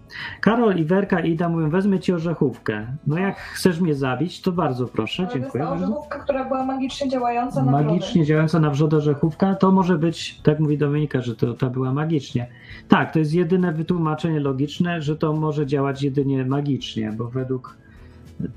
Karol, 0.40 0.76
Iwerka 0.76 1.20
i 1.20 1.30
Ida 1.30 1.48
mówią, 1.48 1.70
wezmę 1.70 2.00
ci 2.00 2.12
orzechówkę. 2.12 2.86
No 3.06 3.18
jak 3.18 3.36
chcesz 3.36 3.80
mnie 3.80 3.94
zabić, 3.94 4.40
to 4.40 4.52
bardzo 4.52 4.86
proszę, 4.86 5.22
Ale 5.22 5.32
to 5.32 5.38
jest 5.38 5.44
dziękuję 5.44 5.64
ta 5.64 5.70
bardzo. 5.70 5.84
orzechówka, 5.84 6.18
która 6.18 6.44
była 6.44 6.64
magicznie 6.66 7.08
działająca 7.10 7.64
na 7.64 7.72
Magicznie 7.72 8.24
działająca 8.24 8.60
na 8.60 8.70
wrzod 8.70 8.94
orzechówka, 8.94 9.54
to 9.54 9.72
może 9.72 9.98
być, 9.98 10.40
tak 10.42 10.60
mówi 10.60 10.78
Dominika, 10.78 11.20
że 11.20 11.36
to, 11.36 11.54
to 11.54 11.70
była 11.70 11.92
magicznie. 11.92 12.46
Tak, 12.88 13.12
to 13.12 13.18
jest 13.18 13.34
jedyne 13.34 13.72
wytłumaczenie 13.72 14.40
logiczne, 14.40 15.02
że 15.02 15.16
to 15.16 15.32
może 15.32 15.66
działać 15.66 16.02
jedynie 16.02 16.44
magicznie, 16.44 17.12
bo 17.12 17.28
według 17.28 17.76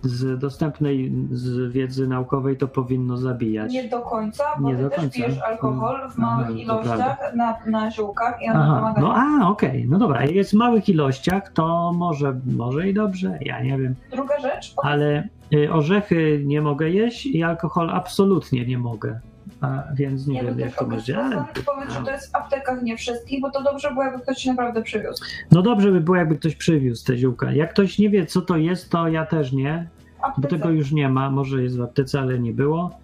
z 0.01 0.39
dostępnej 0.39 1.13
z 1.31 1.71
wiedzy 1.73 2.07
naukowej 2.07 2.57
to 2.57 2.67
powinno 2.67 3.17
zabijać. 3.17 3.71
Nie 3.73 3.89
do 3.89 3.99
końca, 3.99 4.43
bo 4.59 4.69
Nie 4.69 4.75
ty 4.75 4.81
do 4.83 4.89
też 4.89 4.99
końca. 4.99 5.15
pijesz 5.15 5.39
alkohol 5.41 5.95
w 6.09 6.17
Mm. 6.17 6.29
małych 6.29 6.47
Aha, 6.47 6.57
ilościach 6.59 7.35
na, 7.35 7.57
na 7.67 7.91
ziółkach 7.91 8.41
i 8.41 8.49
one 8.49 8.59
Aha, 8.59 8.75
pomagają. 8.75 9.07
no 9.07 9.15
a, 9.45 9.49
okej, 9.49 9.85
no 9.89 9.97
dobra, 9.99 10.21
jak 10.21 10.31
jest 10.31 10.51
w 10.51 10.53
małych 10.53 10.89
ilościach, 10.89 11.51
to 11.53 11.93
może, 11.95 12.39
może 12.45 12.89
i 12.89 12.93
dobrze, 12.93 13.39
ja 13.41 13.63
nie 13.63 13.77
wiem, 13.77 13.95
Druga 14.11 14.39
rzecz, 14.39 14.73
ale 14.83 15.27
y, 15.53 15.73
orzechy 15.73 16.43
nie 16.45 16.61
mogę 16.61 16.89
jeść 16.89 17.25
i 17.25 17.43
alkohol 17.43 17.89
absolutnie 17.89 18.65
nie 18.65 18.77
mogę, 18.77 19.19
a, 19.61 19.83
więc 19.93 20.27
nie, 20.27 20.33
nie 20.33 20.43
wiem 20.43 20.59
jak 20.59 20.75
to 20.75 20.85
będzie. 20.85 21.17
ale- 21.23 21.45
powiedz, 21.65 21.93
że 21.93 22.03
to 22.03 22.11
jest 22.11 22.31
w 22.31 22.35
aptekach 22.35 22.81
nie 22.81 22.97
wszystkich, 22.97 23.41
bo 23.41 23.51
to 23.51 23.63
dobrze 23.63 23.91
było, 23.91 24.03
jakby 24.03 24.19
ktoś 24.23 24.45
naprawdę 24.45 24.81
przywiózł. 24.81 25.23
No 25.51 25.61
dobrze 25.61 25.91
by 25.91 26.01
było, 26.01 26.17
jakby 26.17 26.35
ktoś 26.35 26.55
przywiózł 26.55 27.05
te 27.05 27.17
ziółka. 27.17 27.51
Jak 27.51 27.69
ktoś 27.73 27.99
nie 27.99 28.09
wie, 28.09 28.25
co 28.25 28.41
to 28.41 28.57
jest, 28.57 28.89
to 28.89 29.07
ja 29.07 29.25
też 29.25 29.51
nie, 29.53 29.87
bo 30.37 30.47
tego 30.47 30.69
już 30.69 30.91
nie 30.91 31.09
ma. 31.09 31.29
Może 31.29 31.63
jest 31.63 31.77
w 31.77 31.81
aptece, 31.81 32.19
ale 32.19 32.39
nie 32.39 32.53
było. 32.53 32.99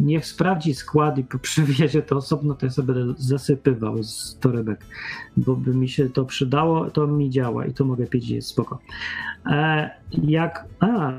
Niech 0.00 0.26
sprawdzi 0.26 0.74
skład 0.74 1.18
i 1.18 1.24
przywiezie 1.42 2.02
to 2.02 2.16
osobno, 2.16 2.54
to 2.54 2.66
ja 2.66 2.72
sobie 2.72 2.94
zasypywał 3.18 4.02
z 4.02 4.38
torebek, 4.40 4.86
bo 5.36 5.56
by 5.56 5.74
mi 5.74 5.88
się 5.88 6.10
to 6.10 6.24
przydało, 6.24 6.90
to 6.90 7.06
mi 7.06 7.30
działa 7.30 7.66
i 7.66 7.74
to 7.74 7.84
mogę 7.84 8.06
pić 8.06 8.28
jest 8.28 8.48
spoko. 8.48 8.78
E, 9.46 9.90
jak, 10.12 10.64
a, 10.80 11.10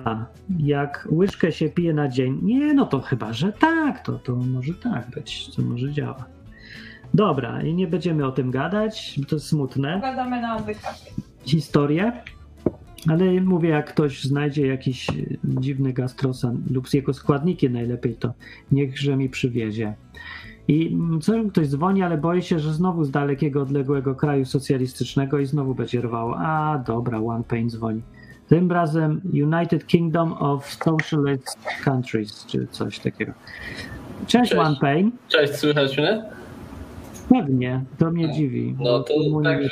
jak 0.59 1.07
łyżkę 1.11 1.51
się 1.51 1.69
pije 1.69 1.93
na 1.93 2.07
dzień, 2.07 2.39
nie, 2.41 2.73
no 2.73 2.85
to 2.85 3.01
chyba, 3.01 3.33
że 3.33 3.53
tak, 3.53 4.05
to, 4.05 4.19
to 4.19 4.35
może 4.35 4.73
tak 4.73 5.09
być, 5.09 5.55
to 5.55 5.61
może 5.61 5.91
działa. 5.93 6.25
Dobra, 7.13 7.61
i 7.61 7.73
nie 7.73 7.87
będziemy 7.87 8.25
o 8.25 8.31
tym 8.31 8.51
gadać, 8.51 9.15
bo 9.17 9.25
to 9.25 9.35
jest 9.35 9.47
smutne 9.47 9.99
Gadamy 10.01 10.41
na 10.41 10.57
odwykach. 10.57 10.95
historię, 11.45 12.11
ale 13.07 13.41
mówię, 13.41 13.69
jak 13.69 13.89
ktoś 13.89 14.23
znajdzie 14.23 14.67
jakiś 14.67 15.09
y, 15.09 15.37
dziwny 15.43 15.93
gastrosan 15.93 16.63
lub 16.71 16.93
jego 16.93 17.13
składniki 17.13 17.69
najlepiej, 17.69 18.15
to 18.15 18.33
niechże 18.71 19.17
mi 19.17 19.29
przywiezie. 19.29 19.93
I 20.67 20.87
mm, 20.87 21.21
co 21.21 21.33
ktoś 21.51 21.67
dzwoni, 21.67 22.03
ale 22.03 22.17
boję 22.17 22.41
się, 22.41 22.59
że 22.59 22.73
znowu 22.73 23.03
z 23.03 23.11
dalekiego, 23.11 23.61
odległego 23.61 24.15
kraju 24.15 24.45
socjalistycznego 24.45 25.39
i 25.39 25.45
znowu 25.45 25.75
będzie 25.75 26.01
rwało. 26.01 26.35
A, 26.37 26.83
dobra, 26.87 27.19
One 27.19 27.43
Pain 27.43 27.69
dzwoni. 27.69 28.01
Tym 28.47 28.71
razem 28.71 29.21
United 29.33 29.87
Kingdom 29.87 30.33
of 30.33 30.65
Socialist 30.73 31.57
Countries, 31.83 32.45
czy 32.45 32.67
coś 32.71 32.99
takiego. 32.99 33.31
Cześć, 34.27 34.49
Cześć. 34.49 34.53
One 34.53 34.75
Pain. 34.81 35.11
Cześć, 35.27 35.53
słychać 35.53 35.97
mnie? 35.97 36.40
Pewnie, 37.31 37.83
to 37.97 38.11
mnie 38.11 38.31
dziwi. 38.33 38.75
No 38.79 38.99
to 39.03 39.13
także 39.43 39.69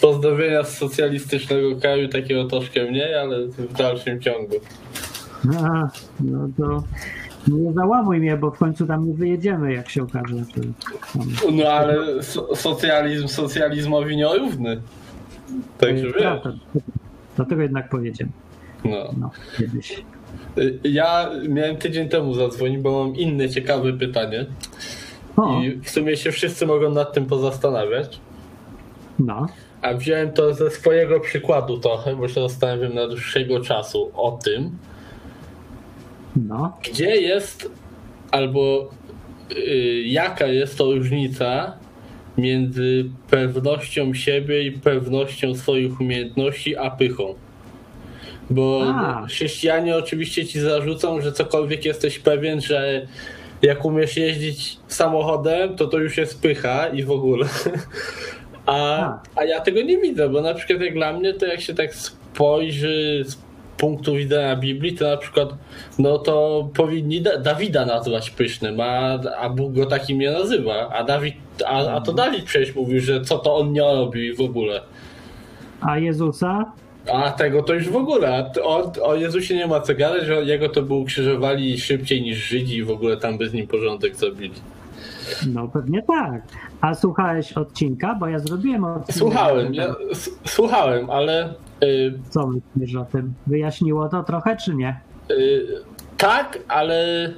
pozdrowienia 0.00 0.64
z 0.64 0.78
socjalistycznego 0.78 1.76
kraju, 1.76 2.08
takiego 2.08 2.44
troszkę 2.44 2.90
mniej, 2.90 3.14
ale 3.14 3.46
w 3.46 3.72
dalszym 3.72 4.20
ciągu. 4.20 4.54
A, 5.58 5.88
no 6.20 6.48
to 6.56 6.82
Nie 7.48 7.72
załamuj 7.72 8.20
mnie, 8.20 8.36
bo 8.36 8.50
w 8.50 8.58
końcu 8.58 8.86
tam 8.86 9.06
nie 9.08 9.14
wyjedziemy, 9.14 9.72
jak 9.72 9.88
się 9.90 10.02
okaże. 10.02 10.34
To, 10.54 10.60
No 11.52 11.68
ale 11.68 12.22
so, 12.22 12.56
socjalizm 12.56 13.28
socjalizmowi 13.28 14.16
nierówny. 14.16 14.80
Także 15.78 16.06
wiesz. 16.06 16.14
prawda. 16.14 16.52
Dlatego 17.36 17.62
jednak 17.62 17.88
pojedziemy. 17.88 18.30
No. 18.84 19.14
No, 19.20 19.30
kiedyś. 19.58 20.04
Y, 20.58 20.78
Ja 20.84 21.30
miałem 21.48 21.76
tydzień 21.76 22.08
temu 22.08 22.34
zadzwonić, 22.34 22.78
bo 22.78 23.04
mam 23.04 23.16
inne 23.16 23.48
ciekawe 23.48 23.92
pytanie. 23.92 24.46
O, 25.38 25.60
I 25.62 25.80
w 25.82 25.90
sumie 25.90 26.16
się 26.16 26.32
wszyscy 26.32 26.66
mogą 26.66 26.90
nad 26.90 27.12
tym 27.12 27.26
pozastanawiać. 27.26 28.20
no. 29.18 29.46
A 29.82 29.94
wziąłem 29.94 30.32
to 30.32 30.54
ze 30.54 30.70
swojego 30.70 31.20
przykładu 31.20 31.78
trochę, 31.78 32.16
bo 32.16 32.28
się 32.28 32.34
zastanawiam 32.48 32.94
na 32.94 33.08
dłuższego 33.08 33.60
czasu 33.60 34.10
o 34.14 34.38
tym, 34.44 34.78
No, 36.36 36.78
gdzie 36.90 37.16
jest 37.16 37.70
albo 38.30 38.90
y, 39.52 40.02
jaka 40.06 40.46
jest 40.46 40.78
to 40.78 40.84
różnica 40.84 41.72
między 42.38 43.10
pewnością 43.30 44.14
siebie 44.14 44.62
i 44.62 44.72
pewnością 44.72 45.54
swoich 45.54 46.00
umiejętności, 46.00 46.76
a 46.76 46.90
pychą. 46.90 47.34
Bo 48.50 48.82
A. 48.94 49.26
chrześcijanie 49.26 49.96
oczywiście 49.96 50.46
ci 50.46 50.60
zarzucą, 50.60 51.20
że 51.20 51.32
cokolwiek 51.32 51.84
jesteś 51.84 52.18
pewien, 52.18 52.60
że 52.60 53.06
jak 53.62 53.84
umiesz 53.84 54.16
jeździć 54.16 54.78
samochodem, 54.88 55.76
to 55.76 55.86
to 55.86 55.98
już 55.98 56.16
jest 56.16 56.42
pycha 56.42 56.88
i 56.88 57.02
w 57.02 57.10
ogóle. 57.10 57.46
A, 58.66 59.18
A. 59.36 59.44
ja 59.44 59.60
tego 59.60 59.82
nie 59.82 59.98
widzę, 59.98 60.28
bo 60.28 60.40
na 60.40 60.54
przykład 60.54 60.80
jak 60.80 60.94
dla 60.94 61.12
mnie, 61.12 61.34
to 61.34 61.46
jak 61.46 61.60
się 61.60 61.74
tak 61.74 61.94
spojrzy 61.94 63.24
z 63.26 63.38
punktu 63.78 64.14
widzenia 64.14 64.56
Biblii, 64.56 64.94
to 64.94 65.08
na 65.08 65.16
przykład 65.16 65.48
no 65.98 66.18
to 66.18 66.68
powinni 66.76 67.22
da 67.22 67.38
Dawida 67.38 67.86
nazwać 67.86 68.30
pysznym, 68.30 68.80
a, 68.80 69.18
a 69.38 69.48
Bóg 69.50 69.72
go 69.72 69.86
takim 69.86 70.18
nie 70.18 70.30
nazywa. 70.30 70.88
A, 70.88 71.04
Dawid, 71.04 71.34
a, 71.66 71.92
a 71.92 72.00
to 72.00 72.12
Dawid 72.12 72.44
przecież 72.44 72.74
mówił, 72.74 73.00
że 73.00 73.20
co 73.20 73.38
to 73.38 73.56
on 73.56 73.72
nie 73.72 73.80
robił 73.80 74.32
i 74.32 74.36
w 74.36 74.40
ogóle. 74.40 74.80
a 75.80 75.98
Jezusa? 75.98 76.72
A 77.12 77.30
tego 77.30 77.62
to 77.62 77.74
już 77.74 77.88
w 77.88 77.96
ogóle. 77.96 78.52
O, 78.62 78.92
o 79.02 79.14
Jezusie 79.14 79.54
nie 79.54 79.66
ma 79.66 79.80
co 79.80 79.94
gadać, 79.94 80.26
że 80.26 80.44
jego 80.44 80.68
to 80.68 80.82
by 80.82 80.94
ukrzyżowali 80.94 81.80
szybciej 81.80 82.22
niż 82.22 82.38
Żydzi 82.38 82.76
i 82.76 82.84
w 82.84 82.90
ogóle 82.90 83.16
tam 83.16 83.38
by 83.38 83.48
z 83.48 83.52
nim 83.52 83.66
porządek 83.66 84.16
zrobili. 84.16 84.54
No 85.46 85.68
pewnie 85.68 86.02
tak. 86.02 86.42
A 86.80 86.94
słuchałeś 86.94 87.52
odcinka? 87.52 88.14
Bo 88.20 88.28
ja 88.28 88.38
zrobiłem 88.38 88.84
odcinek. 88.84 89.18
Słuchałem, 89.18 89.74
ja, 89.74 89.94
słuchałem, 90.46 91.10
ale 91.10 91.54
y, 91.84 92.12
Co 92.30 92.46
myślisz 92.46 92.96
o 92.96 93.04
tym? 93.04 93.34
Wyjaśniło 93.46 94.08
to 94.08 94.22
trochę, 94.22 94.56
czy 94.56 94.74
nie? 94.74 95.00
y, 95.30 95.66
tak, 96.16 96.58
ale 96.68 97.30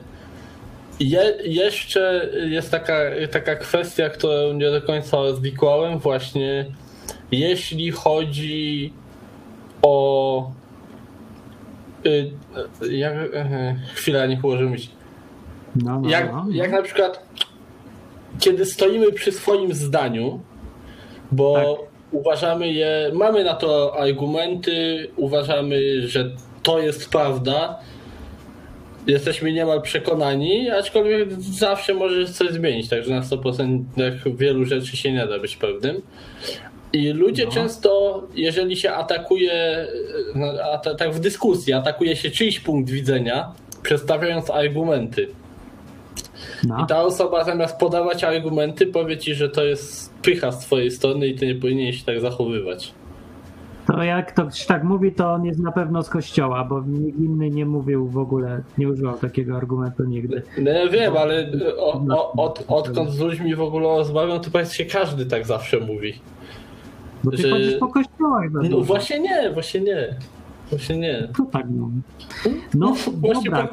je, 1.01 1.35
jeszcze 1.45 2.31
jest 2.49 2.71
taka, 2.71 2.95
taka 3.33 3.57
kwestia, 3.57 4.09
którą 4.11 4.53
nie 4.53 4.71
do 4.71 4.83
końca 4.83 5.17
rozwikłałem 5.17 5.99
właśnie 5.99 6.67
jeśli 7.33 7.91
chodzi 7.91 8.93
o 9.83 10.51
y, 12.07 12.31
jak, 12.91 13.15
e, 13.35 13.77
chwila, 13.95 14.27
niech 14.27 14.45
ułożę 14.45 14.65
myśl. 14.65 14.89
No, 15.77 16.01
no, 16.01 16.11
Jak, 16.11 16.33
no. 16.33 16.47
jak 16.53 16.73
na 16.73 16.83
przykład, 16.83 17.27
kiedy 18.39 18.67
stoimy 18.67 19.13
przy 19.13 19.33
swoim 19.33 19.75
zdaniu, 19.75 20.41
bo 21.33 21.55
Tak. 21.55 21.91
uważamy 22.13 22.73
je, 22.73 23.11
mamy 23.15 23.45
na 23.45 23.55
to 23.55 23.97
argumenty, 23.99 25.09
uważamy, 25.17 26.09
że 26.09 26.31
to 26.63 26.79
jest 26.81 27.11
prawda, 27.11 27.79
jesteśmy 29.07 29.53
niemal 29.53 29.83
przekonani, 29.83 30.71
aczkolwiek 30.71 31.33
zawsze 31.43 31.95
może 31.95 32.27
coś 32.27 32.51
zmienić, 32.51 32.89
także 32.89 33.11
na 33.15 33.21
100% 33.23 33.83
jak 33.97 34.37
wielu 34.37 34.65
rzeczy 34.65 34.97
się 34.97 35.13
nie 35.13 35.27
da 35.27 35.39
być 35.39 35.57
pewnym. 35.57 36.03
I 36.93 37.09
ludzie 37.13 37.45
No. 37.45 37.51
często, 37.51 38.23
jeżeli 38.35 38.77
się 38.77 38.93
atakuje, 38.93 39.87
no, 40.35 40.47
tak 40.99 41.13
w 41.15 41.21
dyskusji, 41.21 41.73
atakuje 41.73 42.17
się 42.17 42.31
czyjś 42.31 42.61
punkt 42.61 42.91
widzenia, 42.91 43.53
przedstawiając 43.83 44.51
argumenty. 44.51 45.29
no. 46.69 46.83
I 46.85 46.87
ta 46.87 47.03
osoba 47.03 47.45
zamiast 47.45 47.79
podawać 47.79 48.25
argumenty, 48.25 48.87
powie 48.87 49.19
ci, 49.19 49.35
że 49.35 49.49
to 49.49 49.65
jest 49.65 50.15
pycha 50.23 50.53
z 50.53 50.59
twojej 50.59 50.91
strony 50.91 51.27
i 51.27 51.35
ty 51.35 51.47
nie 51.47 51.55
powinieneś 51.55 51.99
się 51.99 52.05
tak 52.05 52.21
zachowywać. 52.21 52.93
To 53.87 54.03
jak 54.03 54.33
ktoś 54.33 54.67
tak 54.67 54.85
mówi, 54.85 55.13
to 55.13 55.33
on 55.33 55.45
jest 55.45 55.59
na 55.61 55.73
pewno 55.73 56.03
z 56.03 56.09
kościoła, 56.09 56.65
bo 56.65 56.83
nikt 56.87 57.19
inny 57.19 57.51
nie 57.51 57.67
mówił 57.67 58.07
w 58.09 58.19
ogóle, 58.19 58.63
nie 58.79 58.89
używał 58.89 59.19
takiego 59.19 59.57
argumentu 59.57 60.05
nigdy. 60.05 60.43
No 60.59 60.71
ja 60.71 60.89
wiem, 60.89 61.17
ale 61.17 61.51
o, 61.79 62.03
o, 62.11 62.33
od, 62.33 62.65
odkąd 62.69 63.11
z 63.11 63.19
ludźmi 63.19 63.55
w 63.55 63.61
ogóle 63.61 63.89
rozmawiam, 63.89 64.41
to 64.41 64.51
praktycznie 64.51 64.85
każdy 64.85 65.27
tak 65.27 65.47
zawsze 65.47 65.81
mówi. 65.81 66.15
Bo 67.25 67.31
ty 67.31 67.37
Że- 67.37 67.51
chodzisz 67.51 67.75
po 67.75 67.89
kościołach. 67.89 68.51
No 68.53 68.63
dużo. 68.63 68.81
właśnie 68.81 69.21
nie, 69.21 69.51
właśnie 69.55 69.81
nie. 69.81 70.15
Właśnie 70.71 70.97
nie. 70.97 71.29
To 71.37 71.45
tak 71.53 71.67
mówi. 71.71 72.01
No, 72.75 72.95
Właśnie 73.13 73.51
dobra. 73.51 73.69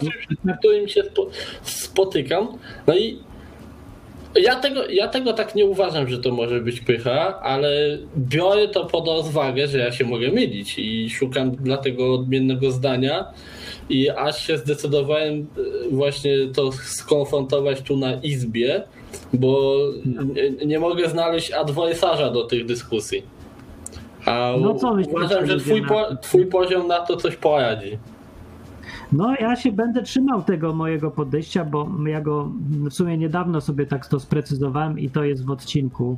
po 0.48 0.54
którym 0.60 0.88
się 0.88 1.04
spo, 1.04 1.28
spotykam. 1.64 2.48
No 2.88 2.98
i 2.98 3.20
ja 4.36 4.56
tego, 4.56 4.86
ja 4.90 5.08
tego 5.08 5.34
tak 5.34 5.56
nie 5.56 5.66
uważam, 5.66 6.08
że 6.10 6.18
to 6.18 6.32
może 6.32 6.60
być 6.62 6.80
pycha, 6.82 7.40
ale 7.42 7.98
biorę 8.18 8.68
to 8.68 8.86
pod 8.86 9.08
rozwagę, 9.08 9.68
że 9.68 9.78
ja 9.78 9.92
się 9.92 10.06
mogę 10.06 10.32
mylić 10.32 10.80
i 10.80 11.10
szukam 11.10 11.52
dlatego 11.52 12.14
odmiennego 12.14 12.72
zdania. 12.72 13.26
I 13.90 14.10
aż 14.10 14.48
się 14.48 14.58
zdecydowałem 14.58 15.40
e, 15.40 15.90
właśnie 15.96 16.32
to 16.56 16.72
skonfrontować 16.72 17.82
tu 17.82 17.98
na 17.98 18.14
izbie, 18.14 18.84
bo 19.34 19.78
nie, 20.34 20.66
nie 20.66 20.80
mogę 20.80 21.10
znaleźć 21.10 21.52
adwersarza 21.52 22.30
do 22.32 22.44
tych 22.44 22.66
dyskusji. 22.66 23.37
A 24.28 24.52
No 24.62 24.76
co 24.76 24.94
myślisz, 24.94 25.16
uważam, 25.16 25.46
że 25.46 25.58
twój, 25.60 25.82
po, 25.86 26.16
twój 26.22 26.46
poziom 26.46 26.88
na 26.88 27.00
to 27.00 27.18
coś 27.18 27.36
poradzi. 27.36 27.98
No, 29.12 29.36
ja 29.40 29.56
się 29.56 29.72
będę 29.72 30.04
trzymał 30.04 30.42
tego 30.44 30.74
mojego 30.74 31.12
podejścia, 31.12 31.66
bo 31.66 31.88
ja 32.06 32.22
go 32.22 32.50
w 32.70 32.94
sumie 32.94 33.18
niedawno 33.18 33.62
sobie 33.62 33.86
tak 33.86 34.08
to 34.08 34.20
sprecyzowałem 34.20 35.00
i 35.00 35.10
to 35.10 35.24
jest 35.24 35.46
w 35.46 35.52
odcinku 35.52 36.18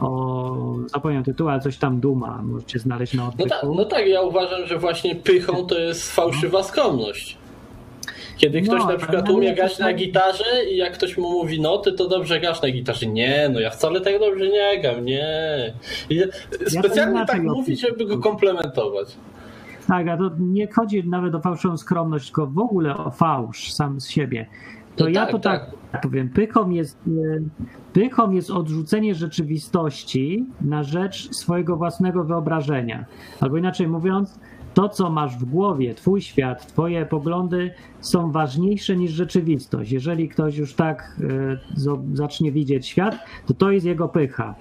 o, 0.00 0.76
zapomniałem 0.86 1.24
tytuł, 1.24 1.48
ale 1.48 1.60
coś 1.60 1.76
tam 1.76 2.00
Duma, 2.00 2.42
możecie 2.42 2.78
znaleźć 2.78 3.14
na 3.14 3.22
No, 3.22 3.28
odwyku. 3.28 3.48
tak, 3.48 3.62
no 3.76 3.84
tak, 3.84 4.06
ja 4.06 4.20
uważam, 4.20 4.66
że 4.66 4.78
właśnie 4.78 5.14
pychą 5.16 5.66
to 5.66 5.78
jest 5.78 6.12
fałszywa 6.12 6.62
skromność. 6.62 7.38
Kiedy 8.36 8.62
ktoś 8.62 8.80
No, 8.80 8.86
na 8.86 8.96
przykład 8.96 9.30
umie 9.30 9.54
grać 9.54 9.78
na 9.78 9.86
tak- 9.86 9.96
gitarze 9.96 10.64
i 10.70 10.76
jak 10.76 10.92
ktoś 10.92 11.18
mu 11.18 11.30
mówi, 11.30 11.60
no 11.60 11.78
ty 11.78 11.92
to 11.92 12.08
dobrze 12.08 12.40
grasz 12.40 12.62
na 12.62 12.70
gitarze. 12.70 13.06
Nie, 13.06 13.50
no 13.52 13.60
ja 13.60 13.70
wcale 13.70 14.00
tak 14.00 14.18
dobrze 14.18 14.48
nie 14.48 14.80
gram, 14.80 15.04
nie. 15.04 15.26
I 16.10 16.20
specjalnie 16.66 17.12
inaczej 17.12 17.36
tak 17.36 17.44
mówi, 17.44 17.76
żeby 17.76 18.06
go 18.06 18.18
komplementować. 18.18 19.16
Tak, 19.88 20.08
a 20.08 20.16
to 20.16 20.30
nie 20.38 20.68
chodzi 20.72 21.08
nawet 21.08 21.34
o 21.34 21.40
fałszywą 21.40 21.76
skromność, 21.76 22.26
tylko 22.26 22.46
w 22.46 22.58
ogóle 22.58 22.96
o 22.96 23.10
fałsz 23.10 23.72
sam 23.72 24.00
z 24.00 24.08
siebie. 24.08 24.46
To 24.96 25.04
No 25.04 25.10
ja 25.10 25.20
tak, 25.20 25.30
to 25.30 25.38
tak, 25.38 25.70
powiem, 26.02 26.28
pychą 26.28 26.70
jest, 26.70 26.98
e, 27.06 27.10
pychą 27.92 28.30
jest 28.30 28.50
odrzucenie 28.50 29.14
rzeczywistości 29.14 30.46
na 30.60 30.82
rzecz 30.82 31.30
swojego 31.34 31.76
własnego 31.76 32.24
wyobrażenia. 32.24 33.04
Albo 33.40 33.56
inaczej 33.56 33.88
mówiąc, 33.88 34.38
to, 34.74 34.88
co 34.88 35.10
masz 35.10 35.36
w 35.38 35.44
głowie, 35.44 35.94
twój 35.94 36.22
świat, 36.22 36.66
twoje 36.66 37.06
poglądy 37.06 37.70
są 38.00 38.32
ważniejsze 38.32 38.96
niż 38.96 39.10
rzeczywistość. 39.12 39.90
Jeżeli 39.92 40.28
ktoś 40.28 40.56
już 40.56 40.74
tak 40.74 41.16
zo- 41.76 42.02
zacznie 42.16 42.52
widzieć 42.52 42.86
świat, 42.86 43.16
to 43.46 43.54
to 43.54 43.70
jest 43.70 43.86
jego 43.86 44.08
pycha. 44.08 44.54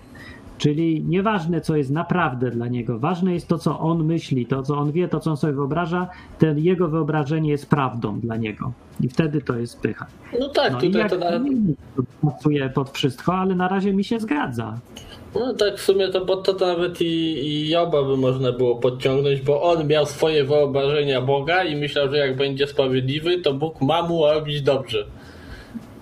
Czyli 0.58 1.04
nieważne, 1.04 1.62
co 1.62 1.76
jest 1.76 1.92
naprawdę 1.92 2.52
dla 2.52 2.68
niego, 2.68 3.00
ważne 3.00 3.34
jest 3.34 3.48
to, 3.48 3.58
co 3.58 3.80
on 3.80 4.04
myśli, 4.06 4.46
to, 4.46 4.64
co 4.64 4.78
on 4.78 4.92
wie, 4.92 5.08
to, 5.08 5.20
co 5.20 5.32
on 5.32 5.38
sobie 5.38 5.54
wyobraża, 5.54 6.08
ten 6.40 6.60
jego 6.60 6.88
wyobrażenie 6.88 7.50
jest 7.50 7.70
prawdą 7.70 8.20
dla 8.20 8.36
niego. 8.38 8.72
I 9.02 9.10
wtedy 9.10 9.42
to 9.42 9.56
jest 9.56 9.80
pycha. 9.82 10.06
No 10.40 10.50
tak, 10.50 10.74
No 10.74 10.80
tutaj 10.80 11.10
to 11.10 11.18
na, 11.18 11.26
pasuje 12.32 12.70
pod 12.70 12.90
wszystko, 12.92 13.36
ale 13.36 13.56
na 13.56 13.68
razie 13.68 13.94
mi 13.94 14.04
się 14.04 14.20
zgadza. 14.20 14.78
No 15.36 15.54
tak 15.54 15.78
w 15.78 15.82
sumie 15.82 16.08
to 16.10 16.22
pod 16.26 16.44
to, 16.60 16.66
nawet 16.68 17.02
i, 17.02 17.06
i 17.48 17.70
Joba 17.70 18.04
by 18.04 18.18
można 18.18 18.52
było 18.52 18.76
podciągnąć, 18.76 19.42
bo 19.42 19.62
on 19.62 19.88
miał 19.88 20.06
swoje 20.06 20.44
wyobrażenia 20.44 21.22
Boga 21.22 21.64
i 21.64 21.76
myślał, 21.76 22.10
że 22.10 22.18
jak 22.18 22.36
będzie 22.38 22.68
sprawiedliwy, 22.68 23.40
to 23.40 23.54
Bóg 23.54 23.82
ma 23.82 24.02
mu 24.02 24.26
robić 24.26 24.62
dobrze. 24.62 25.06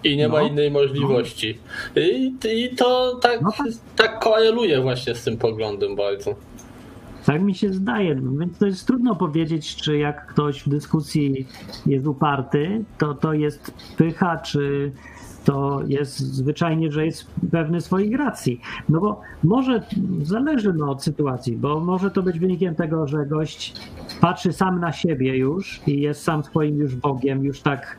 I 0.04 0.18
nie 0.18 0.28
ma 0.30 0.40
No. 0.42 0.48
innej 0.48 0.72
możliwości. 0.72 1.58
I, 1.96 2.34
I 2.54 2.76
to 2.76 3.16
tak, 3.22 3.42
No 3.42 3.52
tak. 3.58 3.68
tak 3.96 4.20
koreluje 4.20 4.82
właśnie 4.82 5.16
z 5.16 5.24
tym 5.24 5.38
poglądem 5.38 5.96
bardzo. 5.96 6.36
Tak 7.26 7.42
mi 7.42 7.56
się 7.56 7.74
zdaje, 7.74 8.16
więc 8.40 8.58
to 8.58 8.66
jest 8.66 8.88
trudno 8.88 9.16
powiedzieć, 9.16 9.76
czy 9.76 9.98
jak 9.98 10.28
ktoś 10.28 10.62
w 10.64 10.70
dyskusji 10.70 11.48
jest 11.86 12.08
uparty, 12.08 12.84
to 12.98 13.14
to 13.14 13.34
jest 13.34 13.74
pycha, 13.98 14.38
czy 14.38 14.92
to 15.46 15.82
jest 15.88 16.20
zwyczajnie, 16.20 16.92
że 16.92 17.06
jest 17.06 17.28
pewny 17.52 17.82
swoich 17.82 18.18
racji. 18.18 18.62
No 18.90 19.00
bo 19.00 19.22
może 19.44 19.84
zależy 20.22 20.74
no 20.74 20.92
od 20.92 21.04
sytuacji, 21.04 21.58
bo 21.58 21.80
może 21.80 22.12
to 22.12 22.24
być 22.24 22.40
wynikiem 22.40 22.76
tego, 22.76 23.08
że 23.08 23.26
gość 23.26 23.74
patrzy 24.22 24.54
sam 24.54 24.80
na 24.80 24.92
siebie 24.92 25.38
już 25.38 25.82
i 25.88 26.02
jest 26.02 26.24
sam 26.24 26.44
swoim 26.44 26.78
już 26.78 26.96
Bogiem, 26.96 27.44
już 27.44 27.62
tak 27.62 27.98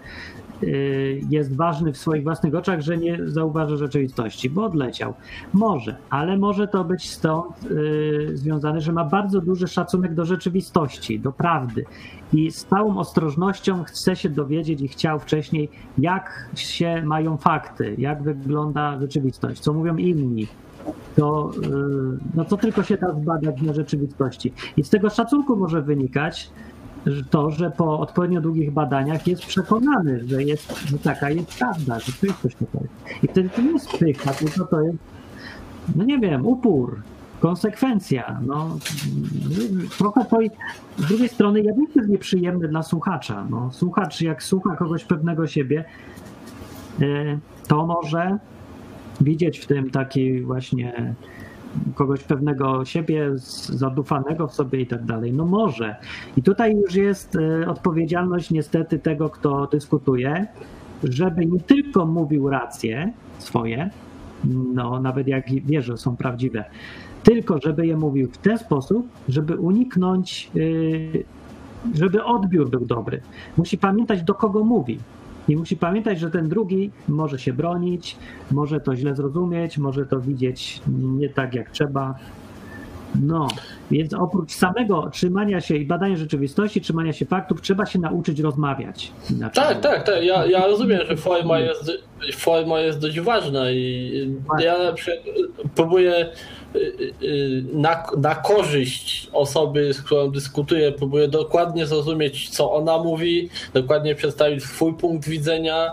jest 1.31 1.57
ważny 1.57 1.93
w 1.93 1.99
swoich 1.99 2.23
własnych 2.23 2.55
oczach, 2.55 2.81
że 2.81 2.99
nie 2.99 3.19
zauważy 3.29 3.77
rzeczywistości, 3.77 4.51
bo 4.51 4.65
odleciał. 4.65 5.15
Może, 5.53 5.97
ale 6.11 6.37
może 6.37 6.69
to 6.69 6.85
być 6.85 7.11
stąd 7.11 7.65
y, 7.65 8.31
związane, 8.35 8.81
że 8.81 8.93
ma 8.93 9.05
bardzo 9.05 9.41
duży 9.41 9.69
szacunek 9.69 10.15
do 10.15 10.25
rzeczywistości, 10.25 11.21
do 11.21 11.33
prawdy 11.33 11.85
i 12.33 12.51
z 12.51 12.65
całą 12.65 12.99
ostrożnością 12.99 13.85
chce 13.85 14.17
się 14.17 14.29
dowiedzieć 14.29 14.81
i 14.81 14.89
chciał 14.89 15.19
wcześniej, 15.19 15.69
jak 15.99 16.51
się 16.55 17.03
mają 17.03 17.37
fakty, 17.37 17.95
jak 17.99 18.23
wygląda 18.23 19.01
rzeczywistość, 19.01 19.61
co 19.61 19.73
mówią 19.73 19.97
inni. 19.97 20.47
To, 21.17 21.51
y, 21.57 21.69
no 22.35 22.45
to 22.45 22.57
tylko 22.57 22.83
się 22.83 22.97
da 22.97 23.15
zbadać 23.15 23.63
na 23.63 23.73
rzeczywistości. 23.73 24.53
I 24.77 24.85
z 24.85 24.91
tego 24.91 25.11
szacunku 25.11 25.57
może 25.57 25.83
wynikać, 25.83 26.51
to, 27.31 27.51
że 27.51 27.71
po 27.71 28.01
odpowiednio 28.01 28.41
długich 28.41 28.73
badaniach 28.73 29.27
jest 29.27 29.47
przekonany, 29.47 30.25
że, 30.27 30.43
jest, 30.43 30.89
że 30.89 30.99
taka 30.99 31.31
jest 31.31 31.59
prawda, 31.59 32.01
że 32.01 32.13
to 32.13 32.27
jest 32.27 32.41
coś 32.41 32.55
takiego. 32.55 32.85
I 33.23 33.29
wtedy 33.29 33.49
to 33.49 33.63
nie 33.63 33.73
jest 33.73 33.99
pycha, 33.99 34.33
tylko 34.33 34.65
to 34.65 34.83
jest, 34.83 34.99
no 35.97 36.05
nie 36.05 36.19
wiem, 36.19 36.47
upór, 36.47 37.03
konsekwencja. 37.41 38.41
No, 38.47 38.79
trochę 39.99 40.25
to 40.25 40.41
i 40.41 40.51
z 40.99 41.07
drugiej 41.09 41.29
strony 41.29 41.61
ja 41.61 41.73
wiem, 41.75 41.87
jest 41.97 42.09
nieprzyjemne 42.09 42.69
dla 42.69 42.83
słuchacza. 42.83 43.47
No, 43.51 43.71
słuchacz 43.73 44.21
jak 44.21 44.43
słucha 44.43 44.77
kogoś 44.77 45.05
pewnego 45.05 45.47
siebie, 45.47 45.85
e, 47.01 47.05
to 47.69 47.87
może 47.87 48.39
widzieć 49.21 49.59
w 49.59 49.67
tym 49.67 49.91
taki 49.91 50.43
właśnie 50.43 51.15
kogoś 51.95 52.23
pewnego 52.23 52.85
siebie, 52.85 53.31
zadufanego 53.67 54.49
w 54.49 54.55
sobie 54.55 54.81
i 54.81 54.87
tak 54.87 55.05
dalej. 55.05 55.33
No 55.33 55.45
może. 55.45 55.97
I 56.37 56.43
tutaj 56.43 56.77
już 56.77 56.95
jest 56.95 57.37
e, 57.37 57.69
odpowiedzialność 57.69 58.51
niestety 58.51 58.99
tego, 58.99 59.31
kto 59.31 59.67
dyskutuje, 59.67 60.47
żeby 61.05 61.47
nie 61.47 61.61
tylko 61.61 62.07
mówił 62.07 62.49
racje 62.49 63.13
swoje, 63.39 63.91
no 64.75 65.01
nawet 65.01 65.29
jak 65.29 65.51
wie, 65.51 65.83
że 65.83 65.97
są 65.97 66.17
prawdziwe, 66.17 66.65
tylko 67.23 67.59
żeby 67.63 67.87
je 67.87 67.97
mówił 67.97 68.29
w 68.29 68.39
ten 68.39 68.59
sposób, 68.59 69.09
żeby 69.29 69.57
uniknąć, 69.57 70.51
yy, 70.55 71.25
żeby 71.95 72.25
odbiór 72.25 72.71
był 72.71 72.87
dobry. 72.87 73.21
Musi 73.57 73.79
pamiętać, 73.79 74.23
do 74.23 74.35
kogo 74.35 74.65
mówi. 74.65 74.99
I 75.49 75.57
musi 75.57 75.77
pamiętać, 75.77 76.21
że 76.21 76.31
ten 76.31 76.49
drugi 76.49 76.91
może 77.09 77.39
się 77.39 77.53
bronić, 77.53 78.17
może 78.51 78.81
to 78.81 78.97
źle 78.97 79.15
zrozumieć, 79.15 79.79
może 79.79 80.07
to 80.07 80.21
widzieć 80.21 80.83
nie 81.19 81.29
tak 81.29 81.55
jak 81.55 81.71
trzeba. 81.71 82.15
No, 83.21 83.49
więc 83.91 84.15
oprócz 84.15 84.53
samego 84.53 85.11
trzymania 85.11 85.61
się 85.61 85.77
i 85.77 85.87
badania 85.87 86.17
rzeczywistości, 86.17 86.81
trzymania 86.81 87.13
się 87.13 87.27
faktów, 87.27 87.63
trzeba 87.63 87.87
się 87.87 87.99
nauczyć 87.99 88.41
rozmawiać. 88.41 89.13
Inaczej. 89.31 89.65
Tak, 89.65 89.81
tak, 89.81 90.03
tak. 90.03 90.25
Ja, 90.25 90.47
ja 90.47 90.67
rozumiem, 90.67 91.01
że 91.09 91.17
forma 91.17 91.59
jest, 91.59 91.93
forma 92.35 92.81
jest 92.81 92.99
dość 92.99 93.21
ważna 93.21 93.71
i 93.71 94.37
ja 94.59 94.79
na 94.79 94.93
przykład 94.93 95.37
próbuję 95.75 96.29
na, 97.73 98.07
na 98.17 98.35
korzyść 98.35 99.29
osoby, 99.33 99.95
z 99.95 100.03
którą 100.03 100.31
dyskutuję, 100.31 100.93
próbuję 100.93 101.29
dokładnie 101.29 101.87
zrozumieć, 101.87 102.49
co 102.49 102.73
ona 102.73 102.99
mówi, 102.99 103.49
dokładnie 103.75 104.15
przedstawić 104.15 104.65
swój 104.65 104.95
punkt 104.95 105.29
widzenia, 105.29 105.91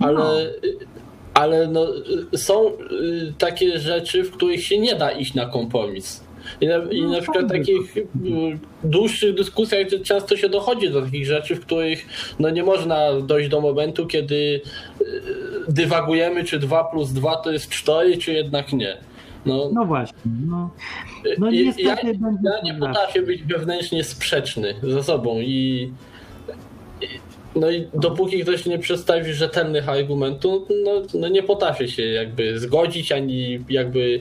ale, 0.00 0.52
ale 1.34 1.66
no, 1.66 1.86
są 2.36 2.68
y, 2.68 3.32
takie 3.38 3.78
rzeczy, 3.78 4.22
w 4.22 4.30
których 4.30 4.64
się 4.64 4.78
nie 4.78 4.94
da 4.94 5.10
iść 5.10 5.34
na 5.34 5.46
kompromis. 5.46 6.28
I 6.60 6.66
na, 6.66 6.76
i 6.90 7.02
No, 7.02 7.08
na 7.08 7.20
przykład 7.20 7.48
takich 7.48 7.96
y, 7.96 8.06
dłuższych 8.84 9.34
dyskusjach 9.34 9.86
często 10.04 10.36
się 10.36 10.48
dochodzi 10.48 10.90
do 10.90 11.02
takich 11.02 11.26
rzeczy, 11.26 11.56
w 11.56 11.60
których 11.60 12.06
no 12.38 12.50
nie 12.50 12.62
można 12.62 13.20
dojść 13.20 13.48
do 13.48 13.60
momentu, 13.60 14.06
kiedy 14.06 14.34
y, 15.00 15.04
dywagujemy, 15.68 16.44
czy 16.44 16.58
2 16.58 16.84
plus 16.84 17.12
2 17.12 17.36
to 17.36 17.52
jest 17.52 17.68
4, 17.68 18.18
czy 18.18 18.32
jednak 18.32 18.72
nie. 18.72 18.96
No, 19.48 19.70
No 19.72 19.84
właśnie. 19.84 20.18
No, 20.48 20.70
no 21.38 21.50
niestety 21.64 21.88
ja, 21.88 21.96
będzie 21.96 22.38
ja 22.44 22.72
nie 22.72 22.74
potrafię 22.80 23.22
być 23.22 23.42
wewnętrznie 23.44 24.04
sprzeczny 24.04 24.74
ze 24.82 25.02
sobą 25.02 25.40
i 25.40 25.92
i- 27.02 27.06
no 27.56 27.70
i 27.70 27.86
dopóki 27.94 28.40
ktoś 28.42 28.66
nie 28.66 28.78
przedstawi 28.78 29.32
rzetelnych 29.32 29.88
argumentów, 29.88 30.68
no, 30.84 30.92
no 31.14 31.28
nie 31.28 31.42
potrafię 31.42 31.88
się 31.88 32.02
jakby 32.02 32.58
zgodzić, 32.58 33.12
ani 33.12 33.64
jakby 33.68 34.20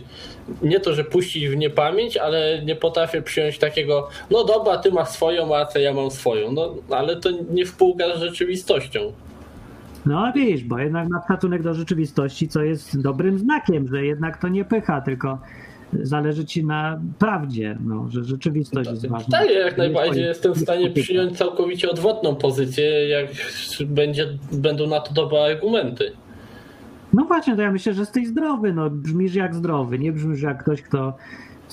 nie 0.61 0.79
to, 0.79 0.93
że 0.93 1.03
puścić 1.03 1.47
w 1.49 1.55
niepamięć, 1.55 2.17
ale 2.17 2.61
nie 2.65 2.75
potrafię 2.75 3.21
przyjąć 3.21 3.57
takiego, 3.57 4.09
no 4.31 4.43
dobra, 4.43 4.77
ty 4.77 4.91
masz 4.91 5.09
swoją 5.09 5.49
rację, 5.49 5.81
ja 5.81 5.93
mam 5.93 6.11
swoją, 6.11 6.51
no 6.51 6.75
ale 6.89 7.15
to 7.15 7.29
nie 7.49 7.65
współgra 7.65 8.17
z 8.17 8.19
rzeczywistością. 8.19 9.11
No 10.07 10.27
a 10.27 10.31
widzisz, 10.31 10.63
bo 10.63 10.79
jednak 10.79 11.09
ma 11.09 11.21
szacunek 11.27 11.63
do 11.63 11.73
rzeczywistości, 11.73 12.47
co 12.47 12.63
jest 12.63 13.01
dobrym 13.01 13.39
znakiem, 13.39 13.87
że 13.87 14.05
jednak 14.05 14.37
to 14.41 14.47
nie 14.47 14.65
pycha, 14.65 15.01
tylko 15.01 15.39
zależy 15.93 16.45
ci 16.45 16.65
na 16.65 17.01
prawdzie, 17.19 17.77
no, 17.85 18.09
że 18.09 18.23
rzeczywistość 18.23 18.89
jest 18.89 19.07
ważna. 19.07 19.39
Tak, 19.39 19.49
ja 19.49 19.59
jak 19.59 19.77
najbardziej 19.77 20.23
jestem 20.23 20.53
w 20.53 20.57
nie 20.57 20.61
stanie 20.61 20.89
przyjąć 20.89 21.37
całkowicie 21.37 21.89
odwrotną 21.89 22.35
pozycję, 22.35 23.07
jak 23.07 23.27
będzie, 23.85 24.27
będą 24.51 24.87
na 24.87 24.99
to 24.99 25.13
dobre 25.13 25.43
argumenty. 25.43 26.11
No 27.13 27.25
właśnie, 27.25 27.55
to 27.55 27.61
ja 27.61 27.71
myślę, 27.71 27.93
że 27.93 27.99
jesteś 27.99 28.27
zdrowy, 28.27 28.73
no 28.73 28.89
brzmisz 28.89 29.35
jak 29.35 29.55
zdrowy, 29.55 29.99
nie 29.99 30.11
brzmisz 30.11 30.41
jak 30.41 30.63
ktoś, 30.63 30.81
kto 30.81 31.13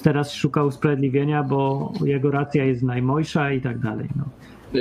teraz 0.03 0.33
szuka 0.33 0.65
usprawiedliwienia, 0.65 1.43
bo 1.43 1.93
jego 2.05 2.31
racja 2.31 2.65
jest 2.65 2.83
najmojsza 2.83 3.53
i 3.53 3.61
tak 3.61 3.79
dalej. 3.79 4.09
No. 4.17 4.25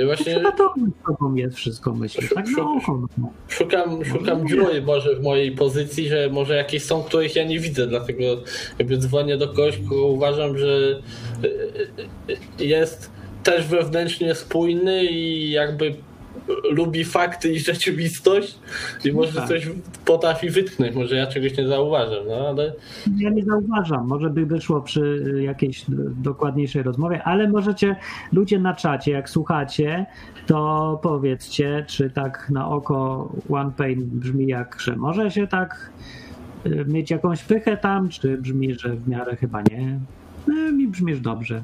Właśnie 0.06 0.34
Chyba 0.34 0.52
to 0.52 0.74
tobą 1.06 1.34
jest 1.34 1.56
wszystko, 1.56 1.94
myślę. 1.94 2.28
Tak. 2.34 2.46
No. 2.56 2.80
szukam, 3.48 4.04
szukam 4.04 4.48
dziury 4.48 4.82
może 4.82 5.16
w 5.16 5.22
mojej 5.22 5.52
pozycji, 5.52 6.08
że 6.08 6.30
może 6.30 6.56
jakieś 6.56 6.84
są, 6.84 7.02
których 7.02 7.36
ja 7.36 7.44
nie 7.44 7.58
widzę, 7.60 7.86
dlatego 7.86 8.24
jakby 8.78 8.98
dzwonię 8.98 9.36
do 9.36 9.48
kogoś, 9.48 9.78
kogo 9.88 10.06
uważam, 10.06 10.58
że 10.58 11.00
y, 11.44 11.46
y, 11.46 12.32
y, 12.60 12.64
jest 12.64 13.10
też 13.42 13.66
wewnętrznie 13.66 14.34
spójny 14.34 15.04
i 15.04 15.50
jakby 15.50 15.94
lubi 16.70 17.04
fakty 17.04 17.52
i 17.52 17.60
rzeczywistość 17.60 18.58
i 19.04 19.12
może 19.12 19.32
tak. 19.32 19.48
coś 19.48 19.68
potrafi 20.04 20.50
wytknąć, 20.50 20.94
może 20.94 21.16
ja 21.16 21.26
czegoś 21.26 21.56
nie 21.56 21.68
zauważam, 21.68 22.26
no 22.28 22.48
ale 22.48 22.72
Ja 23.18 23.30
nie 23.30 23.44
zauważam, 23.44 24.06
może 24.06 24.30
by 24.30 24.46
wyszło 24.46 24.80
przy 24.80 25.34
jakiejś 25.40 25.84
dokładniejszej 26.22 26.82
rozmowie, 26.82 27.22
ale 27.22 27.48
możecie, 27.48 27.96
ludzie 28.32 28.58
na 28.58 28.74
czacie, 28.74 29.12
jak 29.12 29.30
słuchacie, 29.30 30.06
to 30.46 31.00
powiedzcie, 31.02 31.84
czy 31.88 32.10
tak 32.10 32.50
na 32.50 32.68
oko 32.68 33.28
One 33.50 33.72
Pain 33.76 34.10
brzmi 34.12 34.46
jak, 34.46 34.76
że 34.80 34.96
może 34.96 35.30
się 35.30 35.46
tak 35.46 35.90
y, 36.66 36.84
mieć 36.88 37.10
jakąś 37.10 37.42
pychę 37.42 37.76
tam, 37.76 38.08
czy 38.08 38.38
brzmi, 38.38 38.74
że 38.74 38.88
w 38.88 39.08
miarę 39.08 39.36
chyba 39.36 39.62
nie. 39.62 39.98
No, 40.46 40.72
mi 40.72 40.88
brzmisz 40.88 41.20
dobrze. 41.20 41.62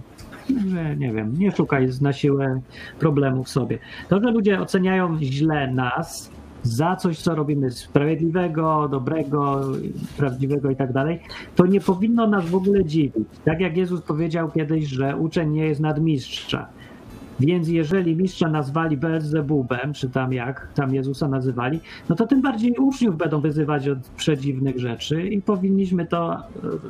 Że 0.68 0.96
nie 0.96 1.12
wiem, 1.12 1.38
nie 1.38 1.52
szukaj 1.52 1.88
na 2.00 2.12
siłę 2.12 2.60
problemów 2.98 3.48
sobie. 3.48 3.78
To, 4.08 4.20
że 4.20 4.30
ludzie 4.30 4.60
oceniają 4.60 5.18
źle 5.20 5.72
nas 5.74 6.30
za 6.62 6.96
coś, 6.96 7.18
co 7.18 7.34
robimy 7.34 7.70
sprawiedliwego, 7.70 8.88
dobrego, 8.88 9.60
prawdziwego 10.16 10.70
i 10.70 10.76
tak 10.76 10.92
dalej, 10.92 11.20
to 11.56 11.66
nie 11.66 11.80
powinno 11.80 12.26
nas 12.26 12.48
w 12.48 12.54
ogóle 12.54 12.84
dziwić. 12.84 13.28
Tak 13.44 13.60
jak 13.60 13.76
Jezus 13.76 14.02
powiedział 14.02 14.50
kiedyś, 14.50 14.84
że 14.84 15.16
uczeń 15.16 15.50
nie 15.50 15.64
jest 15.64 15.80
nadmistrza. 15.80 16.66
Więc 17.40 17.68
jeżeli 17.68 18.16
mistrza 18.16 18.48
nazwali 18.48 18.96
Beelzebubem, 18.96 19.92
czy 19.94 20.10
tam 20.10 20.32
jak 20.32 20.68
tam 20.74 20.94
Jezusa 20.94 21.28
nazywali, 21.28 21.80
no 22.08 22.16
to 22.16 22.26
tym 22.26 22.42
bardziej 22.42 22.72
uczniów 22.72 23.16
będą 23.16 23.40
wyzywać 23.40 23.88
od 23.88 23.98
przedziwnych 24.16 24.78
rzeczy 24.78 25.22
i 25.22 25.42
powinniśmy 25.42 26.06
to 26.06 26.32
e, 26.32 26.38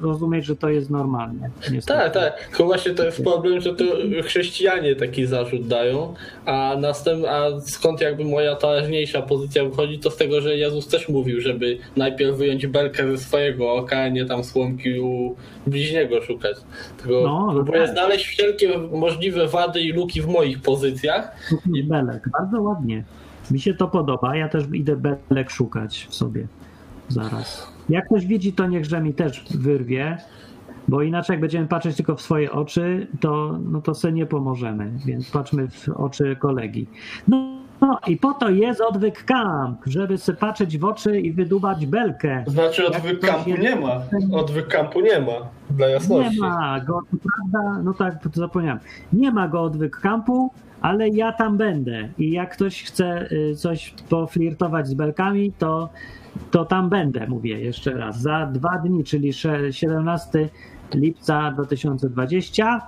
rozumieć, 0.03 0.45
że 0.45 0.57
to 0.57 0.69
jest 0.69 0.91
normalne. 0.91 1.51
niestety. 1.73 2.01
Tak, 2.01 2.15
tak. 2.15 2.49
Tylko 2.49 2.65
właśnie 2.65 2.95
to 2.95 3.05
jest 3.05 3.23
problem, 3.23 3.61
że 3.61 3.75
to 3.75 3.85
chrześcijanie 4.25 4.97
taki 4.97 5.27
zarzut 5.27 5.67
dają, 5.67 6.15
a 6.47 6.77
następ, 6.79 7.25
a 7.25 7.61
skąd 7.61 8.01
jakby 8.01 8.25
moja 8.25 8.57
teraźniejsza 8.57 9.23
pozycja 9.23 9.65
wychodzi, 9.65 9.99
to 9.99 10.11
z 10.11 10.17
tego, 10.17 10.41
że 10.41 10.57
Jezus 10.57 10.89
też 10.89 11.09
mówił, 11.09 11.41
żeby 11.41 11.79
najpierw 11.97 12.37
wyjąć 12.37 12.67
belkę 12.67 13.11
ze 13.11 13.19
swojego 13.19 13.73
oka, 13.73 13.99
a 13.99 14.09
nie 14.09 14.27
tam 14.27 14.45
słomki 14.45 15.01
u 15.01 15.37
bliźniego 15.67 16.23
szukać. 16.23 16.57
No, 17.07 17.23
no 17.47 17.53
próbuję 17.55 17.81
tak. 17.81 17.91
znaleźć 17.93 18.27
wszelkie 18.27 18.79
możliwe 18.79 19.47
wady 19.47 19.81
i 19.81 19.93
luki 19.93 20.23
w 20.23 20.27
moich 20.41 20.63
pozycjach. 20.63 21.53
I 21.75 21.85
belek, 21.85 22.29
bardzo 22.39 22.63
ładnie. 22.63 23.05
Mi 23.51 23.61
się 23.61 23.75
to 23.75 23.89
podoba, 23.89 24.37
ja 24.37 24.49
też 24.49 24.65
idę 24.73 24.97
belek 24.97 25.51
szukać 25.51 26.07
w 26.11 26.15
sobie 26.15 26.47
zaraz. 27.09 27.73
Jak 27.89 28.07
ktoś 28.07 28.27
widzi, 28.27 28.53
to 28.53 28.67
niechże 28.67 29.01
mi 29.01 29.15
też 29.15 29.45
wyrwie, 29.51 30.19
bo 30.89 31.03
inaczej 31.03 31.35
jak 31.35 31.41
będziemy 31.41 31.67
patrzeć 31.67 31.97
tylko 31.97 32.17
w 32.17 32.23
swoje 32.23 32.53
oczy, 32.53 33.07
to, 33.21 33.59
no 33.65 33.81
to 33.81 33.95
sobie 33.95 34.15
nie 34.15 34.27
pomożemy, 34.27 34.93
więc 35.07 35.31
patrzmy 35.31 35.69
w 35.69 35.89
oczy 35.89 36.37
kolegi. 36.37 36.87
No, 37.29 37.61
no 37.81 37.99
i 38.07 38.17
po 38.17 38.33
to 38.35 38.49
jest 38.51 38.81
odwyk 38.81 39.25
kamp, 39.25 39.81
żeby 39.87 40.17
patrzeć 40.41 40.79
w 40.79 40.85
oczy 40.85 41.21
i 41.21 41.33
wydubać 41.33 41.87
belkę. 41.87 42.45
Znaczy 42.47 42.87
odwyk 42.87 43.21
kampu 43.21 43.51
jest- 43.51 43.63
nie 43.63 43.77
ma. 43.77 44.01
Odwyk 44.33 44.69
kampu 44.69 45.01
nie 45.01 45.21
ma, 45.21 45.33
dla 45.71 45.87
Nie 45.87 45.93
jasności. 45.93 46.41
ma 46.41 46.81
go, 46.81 47.01
prawda, 47.11 47.83
no 47.83 47.95
tak, 47.95 48.23
to 48.23 48.31
zapomniałem. 48.41 48.79
Nie 49.13 49.31
ma 49.33 49.49
go 49.49 49.63
odwyk 49.63 49.97
kampu, 49.97 50.51
ale 50.81 51.09
ja 51.09 51.33
tam 51.33 51.57
będę 51.57 52.09
i 52.19 52.31
jak 52.31 52.53
ktoś 52.53 52.83
chce 52.85 53.29
y, 53.33 53.55
coś 53.57 53.95
poflirtować 54.09 54.89
z 54.89 54.95
belkami, 54.95 55.53
to, 55.59 55.89
to 56.51 56.65
tam 56.65 56.89
będę, 56.89 57.27
mówię 57.27 57.61
jeszcze 57.61 57.93
raz. 57.93 58.21
Za 58.21 58.47
dwa 58.47 58.79
dni, 58.79 59.05
czyli 59.05 59.33
sze- 59.33 59.73
17 59.73 60.49
lipca 60.95 61.51
2020 61.51 62.81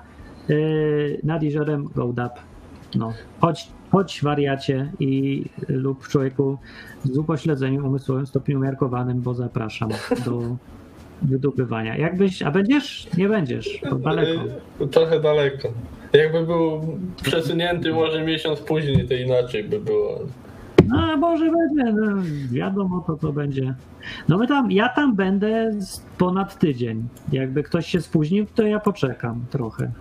y, 0.51 1.21
nad 1.25 1.43
jeziorem 1.43 1.89
Gołdap. 1.95 2.39
No, 2.95 3.13
chodź, 3.41 3.69
chodź 3.93 4.23
wariacie 4.23 4.93
i 5.01 5.45
lub 5.69 6.09
człowieku 6.09 6.59
z 7.05 7.19
upośledzeniem 7.19 7.85
umysłowym 7.85 8.27
w 8.27 8.29
stopniu 8.29 8.59
umiarkowanym, 8.59 9.21
bo 9.21 9.35
zapraszam 9.35 9.91
do 10.25 10.57
wydobywania. 11.23 11.97
Jakbyś, 11.97 12.43
a 12.43 12.51
będziesz? 12.51 13.09
Nie 13.19 13.29
będziesz, 13.29 13.81
bo 13.91 13.97
daleko. 13.97 14.41
Trochę 14.91 15.21
daleko. 15.21 15.69
Jakby 16.13 16.47
był 16.47 16.99
przesunięty 17.23 17.93
może 17.93 18.25
miesiąc 18.25 18.61
później, 18.61 19.09
to 19.09 19.15
inaczej 19.15 19.65
by 19.65 19.81
było. 19.81 20.21
No, 20.89 21.17
może 21.17 21.51
będzie, 21.51 21.93
no, 21.93 22.23
wiadomo, 22.53 23.05
to 23.07 23.17
to 23.17 23.33
będzie. 23.33 23.75
No 24.29 24.39
my 24.39 24.47
tam, 24.47 24.71
ja 24.71 24.89
tam 24.89 25.17
będę 25.17 25.71
ponad 26.19 26.59
tydzień. 26.59 27.09
Jakby 27.33 27.63
ktoś 27.63 27.87
się 27.87 28.01
spóźnił, 28.01 28.47
to 28.55 28.63
ja 28.63 28.81
poczekam 28.81 29.45
trochę. 29.51 29.93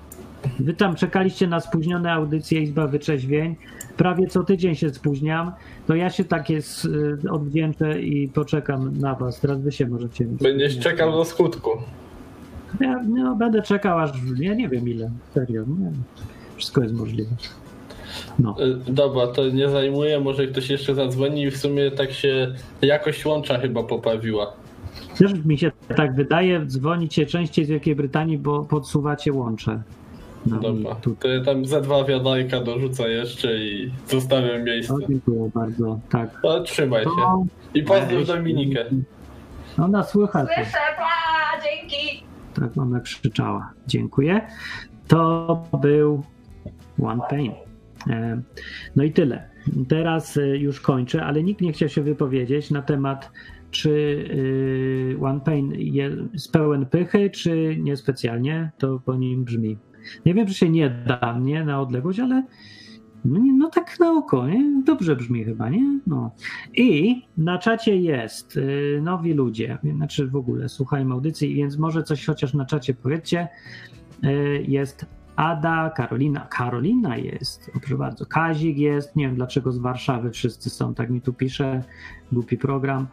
Wy 0.60 0.74
tam 0.74 0.96
czekaliście 0.96 1.48
na 1.48 1.60
spóźnione 1.60 2.14
audycje 2.14 2.62
Izba 2.62 2.88
Wyczeźwień. 2.88 3.56
Prawie 3.98 4.28
co 4.28 4.44
tydzień 4.44 4.76
się 4.76 4.90
spóźniam, 4.90 5.52
to 5.88 5.96
ja 5.96 6.10
się 6.10 6.24
takie 6.24 6.60
y, 6.86 7.32
odwdzięczę 7.32 8.02
i 8.02 8.28
poczekam 8.28 8.98
na 8.98 9.16
was. 9.16 9.40
Teraz 9.40 9.62
wy 9.62 9.72
się 9.72 9.88
możecie... 9.88 10.26
Będziesz 10.26 10.80
czekał 10.80 11.12
do 11.12 11.26
skutku. 11.26 11.70
Ja 12.80 13.04
no, 13.04 13.36
będę 13.36 13.62
czekał 13.62 14.00
aż, 14.00 14.12
ja 14.40 14.54
nie 14.54 14.70
wiem 14.70 14.90
ile, 14.90 15.12
serio, 15.34 15.64
nie. 15.80 15.92
Wszystko 16.56 16.82
jest 16.84 16.94
możliwe. 16.94 17.32
No. 18.40 18.56
Y, 18.88 18.92
Dobra, 18.94 19.28
to 19.28 19.50
nie 19.50 19.70
zajmuję, 19.70 20.20
może 20.20 20.48
ktoś 20.48 20.70
jeszcze 20.70 20.96
zadzwoni 20.96 21.44
i 21.44 21.52
w 21.52 21.58
sumie 21.58 21.92
tak 21.92 22.12
się 22.12 22.54
jakość 22.82 23.26
łącza 23.26 23.60
chyba 23.60 23.84
poprawiła. 23.84 24.54
Też 25.18 25.46
mi 25.46 25.58
się 25.58 25.72
tak 25.96 26.16
wydaje, 26.16 26.66
dzwonicie 26.66 27.26
częściej 27.26 27.66
z 27.66 27.70
Wielkiej 27.70 27.96
Brytanii, 27.96 28.38
bo 28.38 28.66
podsuwacie 28.66 29.34
łącze. 29.34 29.82
No, 30.46 30.60
Dobra, 30.60 30.92
i 30.92 31.02
tu. 31.02 31.16
to 31.16 31.28
ja 31.28 31.44
tam 31.44 31.66
ze 31.66 31.82
dwa 31.82 32.04
wiaderka 32.04 32.62
dorzucę 32.62 33.10
jeszcze 33.10 33.58
i 33.58 33.92
zostawiam 34.08 34.64
miejsce. 34.64 34.94
O, 34.94 34.98
dziękuję 35.10 35.52
bardzo, 35.56 36.00
tak. 36.10 36.40
No, 36.44 36.64
trzymaj 36.64 37.04
się. 37.04 37.10
No, 37.18 37.46
I 37.74 37.84
pozdrów 37.84 38.28
Dominikę. 38.28 38.86
Ona 39.78 40.04
słychać. 40.04 40.48
Słyszę, 40.56 40.78
pa, 40.98 41.62
dzięki! 41.64 42.24
Tak, 42.54 42.78
ona 42.78 43.00
krzyczała. 43.00 43.74
Dziękuję. 43.88 44.42
To 45.08 45.64
był 45.82 46.24
One 47.04 47.22
Pain. 47.30 47.52
E, 48.10 48.42
No 48.96 49.04
i 49.04 49.12
tyle. 49.12 49.50
Teraz 49.90 50.38
e, 50.38 50.48
już 50.58 50.82
kończę, 50.82 51.24
ale 51.26 51.44
nikt 51.44 51.62
nie 51.62 51.74
chciał 51.74 51.90
się 51.90 52.02
wypowiedzieć 52.02 52.72
na 52.72 52.82
temat, 52.82 53.32
czy 53.72 54.26
e, 55.20 55.26
One 55.26 55.40
Pain 55.40 55.72
jest 55.78 56.52
pełen 56.52 56.86
pychy, 56.86 57.30
czy 57.30 57.76
niespecjalnie. 57.80 58.72
To 58.78 59.00
po 59.06 59.16
nim 59.16 59.44
brzmi. 59.44 59.78
Nie 60.26 60.34
wiem, 60.34 60.48
czy 60.48 60.54
się 60.54 60.70
nie 60.70 60.90
da, 60.90 61.40
nie 61.42 61.66
na 61.66 61.82
odległość, 61.82 62.20
ale 62.20 62.44
no, 63.26 63.40
no 63.58 63.70
tak 63.70 64.00
na 64.00 64.12
oko, 64.12 64.48
nie? 64.48 64.84
Dobrze 64.84 65.16
brzmi 65.16 65.44
chyba, 65.44 65.70
nie? 65.70 66.00
No. 66.08 66.32
I 66.74 67.22
na 67.38 67.58
czacie 67.58 67.98
jest 67.98 68.58
y, 68.58 69.00
nowi 69.04 69.34
ludzie, 69.34 69.78
znaczy 69.96 70.28
w 70.28 70.36
ogóle 70.36 70.70
słuchajmy 70.70 71.14
audycji, 71.14 71.56
więc 71.56 71.78
może 71.78 72.04
coś 72.04 72.26
chociaż 72.26 72.54
na 72.54 72.66
czacie 72.66 72.94
powiedzcie. 72.94 73.48
Y, 74.24 74.66
jest 74.68 75.06
Ada, 75.36 75.90
Karolina, 75.90 76.48
Karolina 76.50 77.18
jest, 77.18 77.72
proszę 77.80 77.98
bardzo, 77.98 78.26
Kazik 78.26 78.78
jest, 78.78 79.16
nie 79.16 79.28
wiem 79.28 79.36
dlaczego 79.36 79.72
z 79.72 79.78
Warszawy 79.78 80.32
wszyscy 80.32 80.70
są, 80.70 80.94
tak 80.94 81.10
mi 81.10 81.22
tu 81.22 81.34
pisze, 81.34 81.84
głupi 82.32 82.58
program, 82.58 83.08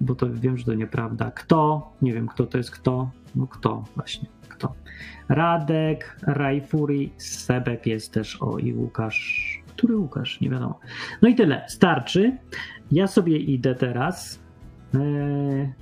bo 0.00 0.14
to 0.14 0.26
wiem, 0.32 0.58
że 0.58 0.64
to 0.64 0.74
nieprawda. 0.74 1.30
Kto? 1.30 1.92
Nie 2.02 2.12
wiem, 2.12 2.28
kto 2.28 2.46
to 2.46 2.58
jest 2.58 2.70
kto. 2.70 3.10
No 3.34 3.46
kto 3.46 3.84
właśnie, 3.96 4.28
kto. 4.62 4.74
Radek, 5.28 6.16
Rajfuri, 6.22 7.12
Sebek 7.16 7.86
jest 7.86 8.12
też, 8.12 8.42
o 8.42 8.58
i 8.58 8.74
Łukasz. 8.74 9.62
Który 9.66 9.96
Łukasz? 9.96 10.40
Nie 10.40 10.50
wiadomo. 10.50 10.80
No 11.22 11.28
i 11.28 11.34
tyle, 11.34 11.64
starczy. 11.68 12.36
Ja 12.92 13.06
sobie 13.06 13.38
idę 13.38 13.74
teraz. 13.74 14.40
Eee, 14.94 15.72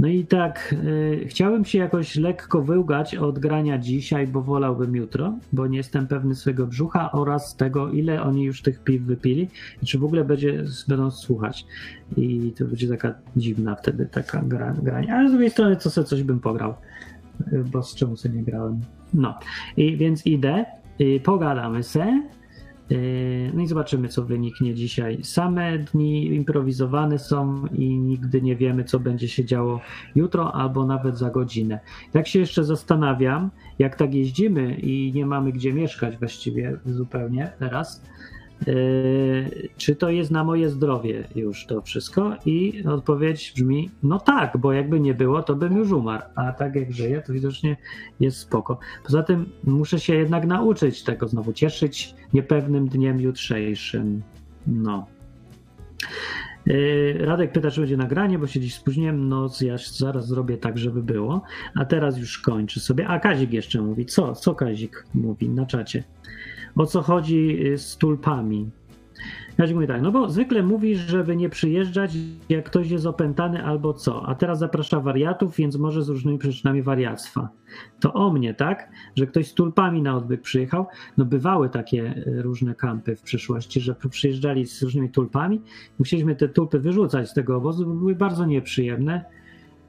No 0.00 0.08
i 0.08 0.26
tak, 0.26 0.74
e, 1.22 1.26
chciałem 1.26 1.64
się 1.64 1.78
jakoś 1.78 2.16
lekko 2.16 2.62
wyłgać 2.62 3.14
od 3.14 3.38
grania 3.38 3.78
dzisiaj, 3.78 4.26
bo 4.26 4.42
wolałbym 4.42 4.96
jutro, 4.96 5.38
bo 5.52 5.66
nie 5.66 5.76
jestem 5.76 6.06
pewny 6.06 6.34
swojego 6.34 6.66
brzucha 6.66 7.12
oraz 7.12 7.56
tego, 7.56 7.90
ile 7.90 8.22
oni 8.22 8.44
już 8.44 8.62
tych 8.62 8.84
piw 8.84 9.02
wypili 9.02 9.48
i 9.82 9.86
czy 9.86 9.98
w 9.98 10.04
ogóle 10.04 10.24
będzie, 10.24 10.64
będą 10.88 11.10
słuchać. 11.10 11.66
I 12.16 12.52
to 12.58 12.64
będzie 12.64 12.88
taka 12.88 13.14
dziwna 13.36 13.74
wtedy 13.74 14.06
taka 14.06 14.42
gra, 14.42 14.74
granie. 14.82 15.14
Ale 15.14 15.28
z 15.28 15.32
drugiej 15.32 15.50
strony, 15.50 15.76
co 15.76 15.90
sobie 15.90 16.06
coś 16.06 16.22
bym 16.22 16.40
pograł, 16.40 16.70
e, 16.70 16.74
bo 17.72 17.82
z 17.82 17.94
czemu 17.94 18.16
sobie 18.16 18.34
nie 18.34 18.44
grałem. 18.44 18.80
No, 19.14 19.38
i 19.76 19.96
więc 19.96 20.26
idę, 20.26 20.64
i 20.98 21.20
pogadamy 21.20 21.82
se. 21.82 22.22
Yy, 22.90 23.50
No 23.54 23.62
i 23.62 23.66
zobaczymy, 23.66 24.08
co 24.08 24.24
wyniknie 24.24 24.74
dzisiaj. 24.74 25.18
Same 25.22 25.78
dni 25.78 26.26
improwizowane 26.26 27.18
są 27.18 27.66
i 27.66 27.98
nigdy 27.98 28.42
nie 28.42 28.56
wiemy, 28.56 28.84
co 28.84 29.00
będzie 29.00 29.28
się 29.28 29.44
działo 29.44 29.80
jutro 30.14 30.54
albo 30.54 30.86
nawet 30.86 31.18
za 31.18 31.30
godzinę. 31.30 31.80
Tak 32.12 32.28
się 32.28 32.38
jeszcze 32.38 32.64
zastanawiam, 32.64 33.50
jak 33.78 33.96
tak 33.96 34.14
jeździmy 34.14 34.74
i 34.74 35.12
nie 35.14 35.26
mamy 35.26 35.52
gdzie 35.52 35.72
mieszkać 35.72 36.18
właściwie 36.18 36.78
zupełnie 36.86 37.52
teraz, 37.58 38.02
czy 39.76 39.96
to 39.96 40.10
jest 40.10 40.30
na 40.30 40.44
moje 40.44 40.70
zdrowie 40.70 41.24
już 41.34 41.66
to 41.66 41.82
wszystko? 41.82 42.36
I 42.46 42.84
odpowiedź 42.86 43.52
brzmi, 43.56 43.90
no 44.02 44.18
tak, 44.18 44.56
bo 44.58 44.72
jakby 44.72 45.00
nie 45.00 45.14
było, 45.14 45.42
to 45.42 45.54
bym 45.54 45.76
już 45.76 45.92
umarł, 45.92 46.22
a 46.34 46.52
tak 46.52 46.74
jak 46.74 46.92
żyję, 46.92 47.22
to 47.26 47.32
widocznie 47.32 47.76
jest 48.20 48.38
spoko. 48.38 48.78
Poza 49.04 49.22
tym 49.22 49.46
muszę 49.64 50.00
się 50.00 50.14
jednak 50.14 50.46
nauczyć 50.46 51.02
tego 51.02 51.28
znowu 51.28 51.52
cieszyć 51.52 52.14
niepewnym 52.32 52.88
dniem 52.88 53.20
jutrzejszym. 53.20 54.22
No. 54.66 55.06
Yy, 56.66 57.18
Radek 57.20 57.52
pyta, 57.52 57.70
czy 57.70 57.80
będzie 57.80 57.96
nagranie, 57.96 58.38
bo 58.38 58.46
się 58.46 58.60
dziś 58.60 58.74
spóźniłem. 58.74 59.28
No, 59.28 59.50
ja 59.60 59.76
zaraz 59.92 60.26
zrobię 60.26 60.56
tak, 60.56 60.78
żeby 60.78 61.02
było. 61.02 61.42
A 61.74 61.84
teraz 61.84 62.18
już 62.18 62.38
kończę 62.38 62.80
sobie. 62.80 63.08
A 63.08 63.20
Kazik 63.20 63.52
jeszcze 63.52 63.82
mówi. 63.82 64.06
Co? 64.06 64.34
Co 64.34 64.54
Kazik 64.54 65.06
mówi 65.14 65.48
na 65.48 65.66
czacie? 65.66 66.04
O 66.76 66.86
co 66.86 67.02
chodzi 67.02 67.46
yy, 67.46 67.78
z 67.78 67.96
tulpami? 67.96 68.70
Kazik 69.56 69.74
mówi 69.74 69.86
tak, 69.86 70.02
no 70.02 70.12
bo 70.12 70.30
zwykle 70.30 70.62
mówisz, 70.62 70.98
żeby 70.98 71.36
nie 71.36 71.48
przyjeżdżać, 71.48 72.12
jak 72.48 72.64
ktoś 72.64 72.90
jest 72.90 73.06
opętany 73.06 73.64
albo 73.64 73.92
co, 73.92 74.28
a 74.28 74.34
teraz 74.34 74.58
zaprasza 74.58 75.00
wariatów, 75.00 75.56
więc 75.56 75.76
może 75.76 76.02
z 76.02 76.08
różnymi 76.08 76.38
przyczynami 76.38 76.82
wariactwa. 76.82 77.48
To 78.00 78.12
o 78.12 78.32
mnie, 78.32 78.54
tak? 78.54 78.90
Że 79.16 79.26
ktoś 79.26 79.48
z 79.48 79.54
tulpami 79.54 80.02
na 80.02 80.16
odwyk 80.16 80.40
przyjechał. 80.40 80.86
No 81.16 81.24
bywały 81.24 81.68
takie 81.68 82.14
y, 82.26 82.42
różne 82.42 82.74
kampy 82.74 83.16
w 83.16 83.22
przyszłości, 83.22 83.80
że 83.80 83.94
przyjeżdżali 84.10 84.66
z 84.66 84.82
różnymi 84.82 85.10
tulpami. 85.10 85.60
Musieliśmy 85.98 86.36
te 86.36 86.48
tulpy 86.48 86.80
wyrzucać 86.80 87.30
z 87.30 87.34
tego 87.34 87.56
obozu, 87.56 87.86
bo 87.86 87.94
były 87.94 88.14
bardzo 88.14 88.46
nieprzyjemne 88.46 89.24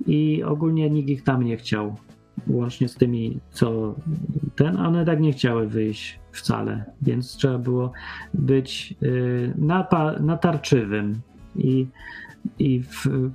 i 0.05 0.43
ogólnie 0.43 0.89
nikt 0.89 1.09
ich 1.09 1.23
tam 1.23 1.43
nie 1.43 1.57
chciał. 1.57 1.95
Łącznie 2.47 2.87
z 2.87 2.95
tymi, 2.95 3.39
co 3.51 3.95
ten, 4.55 4.77
one 4.77 5.05
tak 5.05 5.19
nie 5.19 5.31
chciały 5.31 5.67
wyjść 5.67 6.22
wcale, 6.33 6.85
więc 7.01 7.35
trzeba 7.35 7.57
było 7.57 7.91
być 8.33 8.95
y, 9.03 9.53
natarczywym 10.19 11.21
i, 11.55 11.87
i 12.59 12.83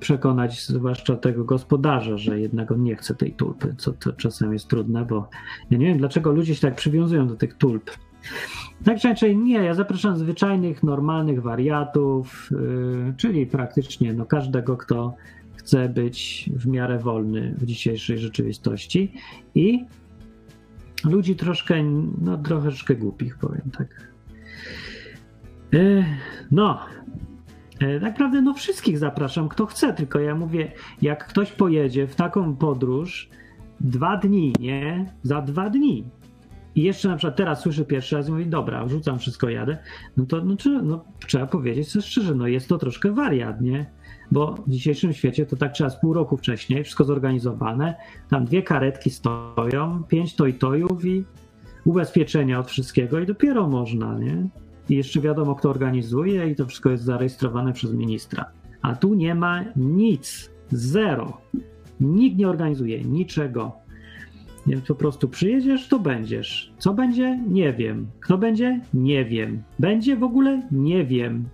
przekonać 0.00 0.66
zwłaszcza 0.66 1.16
tego 1.16 1.44
gospodarza, 1.44 2.16
że 2.16 2.40
jednak 2.40 2.72
on 2.72 2.82
nie 2.82 2.96
chce 2.96 3.14
tej 3.14 3.32
tulpy, 3.32 3.74
co 3.78 3.92
to 3.92 4.12
czasem 4.12 4.52
jest 4.52 4.68
trudne, 4.68 5.04
bo 5.04 5.28
ja 5.70 5.78
nie 5.78 5.86
wiem, 5.86 5.98
dlaczego 5.98 6.32
ludzie 6.32 6.54
się 6.54 6.60
tak 6.60 6.74
przywiązują 6.74 7.28
do 7.28 7.36
tych 7.36 7.54
tulp. 7.54 7.90
Tak 8.84 9.00
czy 9.00 9.08
inaczej, 9.08 9.36
nie, 9.36 9.54
ja 9.54 9.74
zapraszam 9.74 10.16
zwyczajnych, 10.16 10.82
normalnych 10.82 11.42
wariatów, 11.42 12.50
yy, 12.50 13.14
czyli 13.16 13.46
praktycznie 13.46 14.14
no, 14.14 14.26
każdego, 14.26 14.76
kto 14.76 15.14
chce 15.56 15.88
być 15.88 16.50
w 16.52 16.66
miarę 16.66 16.98
wolny 16.98 17.54
w 17.58 17.66
dzisiejszej 17.66 18.18
rzeczywistości 18.18 19.12
i 19.54 19.84
ludzi 21.04 21.36
troszkę, 21.36 21.82
no 22.20 22.38
troszeczkę 22.38 22.94
głupich, 22.94 23.38
powiem 23.38 23.70
tak. 23.78 24.08
Yy, 25.72 26.04
no, 26.50 26.80
E, 27.80 28.00
Tak 28.00 28.02
naprawdę 28.02 28.42
no 28.42 28.54
wszystkich 28.54 28.98
zapraszam, 28.98 29.48
kto 29.48 29.66
chce, 29.66 29.92
tylko 29.92 30.20
ja 30.20 30.34
mówię, 30.34 30.72
jak 31.02 31.26
ktoś 31.26 31.52
pojedzie 31.52 32.06
w 32.06 32.14
taką 32.14 32.56
podróż 32.56 33.28
dwa 33.80 34.16
dni, 34.16 34.52
nie? 34.60 35.12
Za 35.22 35.42
dwa 35.42 35.70
dni. 35.70 36.04
I 36.74 36.82
jeszcze 36.82 37.08
na 37.08 37.16
przykład 37.16 37.36
teraz 37.36 37.60
słyszę 37.60 37.84
pierwszy 37.84 38.16
raz 38.16 38.28
i 38.28 38.32
mówi, 38.32 38.46
dobra, 38.46 38.88
rzucam 38.88 39.18
wszystko, 39.18 39.48
jadę. 39.48 39.78
No 40.16 40.26
to 40.26 40.44
no, 40.44 40.56
czy, 40.56 40.82
no, 40.82 41.04
trzeba 41.26 41.46
powiedzieć 41.46 41.88
sobie 41.88 42.02
szczerze, 42.02 42.34
no 42.34 42.46
jest 42.46 42.68
to 42.68 42.78
troszkę 42.78 43.12
wariat, 43.12 43.60
nie? 43.60 43.90
Bo 44.32 44.54
w 44.66 44.70
dzisiejszym 44.70 45.12
świecie 45.12 45.46
to 45.46 45.56
tak 45.56 45.72
trzeba 45.72 45.90
z 45.90 46.00
pół 46.00 46.12
roku 46.12 46.36
wcześniej, 46.36 46.84
wszystko 46.84 47.04
zorganizowane, 47.04 47.94
tam 48.30 48.44
dwie 48.44 48.62
karetki 48.62 49.10
stoją, 49.10 50.02
pięć 50.08 50.36
toj-tojów 50.36 51.04
i 51.04 51.24
ubezpieczenia 51.84 52.58
od 52.58 52.70
wszystkiego 52.70 53.20
i 53.20 53.26
dopiero 53.26 53.68
można, 53.68 54.18
nie? 54.18 54.48
I 54.88 54.96
jeszcze 54.96 55.20
wiadomo, 55.20 55.54
kto 55.54 55.70
organizuje 55.70 56.50
i 56.50 56.54
to 56.54 56.66
wszystko 56.66 56.90
jest 56.90 57.04
zarejestrowane 57.04 57.72
przez 57.72 57.92
ministra. 57.92 58.44
A 58.82 58.96
tu 58.96 59.14
nie 59.14 59.34
ma 59.34 59.64
nic. 59.76 60.50
Zero. 60.70 61.40
Nikt 62.00 62.38
nie 62.38 62.48
organizuje 62.48 63.04
niczego. 63.04 63.72
Więc 64.66 64.86
po 64.86 64.94
prostu 64.94 65.28
przyjedziesz, 65.28 65.88
to 65.88 65.98
będziesz. 65.98 66.72
Co 66.78 66.94
będzie? 66.94 67.40
Nie 67.48 67.72
wiem. 67.72 68.06
Kto 68.20 68.38
będzie? 68.38 68.80
Nie 68.94 69.24
wiem. 69.24 69.62
Będzie 69.78 70.16
w 70.16 70.22
ogóle? 70.22 70.62
Nie 70.72 71.04
wiem. 71.04 71.48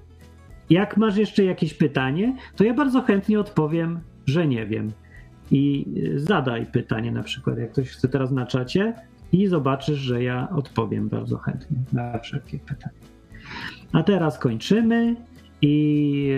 Jak 0.71 0.97
masz 0.97 1.17
jeszcze 1.17 1.45
jakieś 1.45 1.75
pytanie, 1.75 2.37
to 2.57 2.65
ja 2.65 2.75
bardzo 2.75 3.03
chętnie 3.03 3.41
odpowiem, 3.41 4.01
że 4.27 4.47
nie 4.47 4.67
wiem. 4.67 4.93
I 5.51 5.87
y, 5.97 6.21
zadaj 6.21 6.67
pytanie 6.67 7.13
na 7.13 7.23
przykład, 7.23 7.59
jak 7.59 7.73
ktoś 7.73 7.91
chce 7.91 8.09
teraz 8.09 8.31
na 8.31 8.47
czacie 8.47 8.95
i 9.33 9.47
zobaczysz, 9.47 9.99
że 9.99 10.23
ja 10.23 10.49
odpowiem 10.51 11.09
bardzo 11.09 11.39
chętnie 11.39 11.77
na 11.93 12.19
wszelkie 12.19 12.59
pytania. 12.59 12.95
A 13.93 14.03
teraz 14.03 14.39
kończymy 14.39 15.17
i 15.63 16.29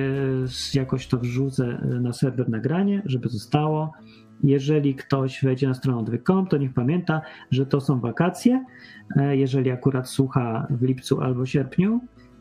y, 0.75 0.79
jakoś 0.79 1.07
to 1.07 1.19
wrzucę 1.19 1.79
na 2.01 2.13
serwer 2.13 2.49
nagranie, 2.49 3.03
żeby 3.05 3.29
zostało. 3.29 3.93
Jeżeli 4.45 4.95
ktoś 4.95 5.45
wejdzie 5.45 5.69
na 5.69 5.75
stronę 5.75 5.99
odwyk.com, 5.99 6.47
to 6.47 6.57
niech 6.57 6.75
pamięta, 6.75 7.21
że 7.51 7.67
to 7.67 7.81
są 7.81 8.01
wakacje. 8.01 8.65
E, 9.17 9.37
Jeżeli 9.37 9.71
akurat 9.71 10.09
słucha 10.09 10.67
w 10.71 10.83
lipcu 10.83 11.21
albo 11.21 11.47
sierpniu, 11.47 12.01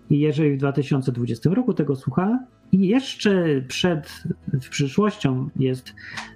jeżeli 0.10 0.56
w 0.56 0.58
2020 0.58 1.50
roku 1.50 1.74
tego 1.74 1.96
słucha, 1.96 2.40
i 2.72 2.88
jeszcze 2.88 3.62
przed 3.68 4.24
przyszłością 4.70 5.50
jest 5.56 5.94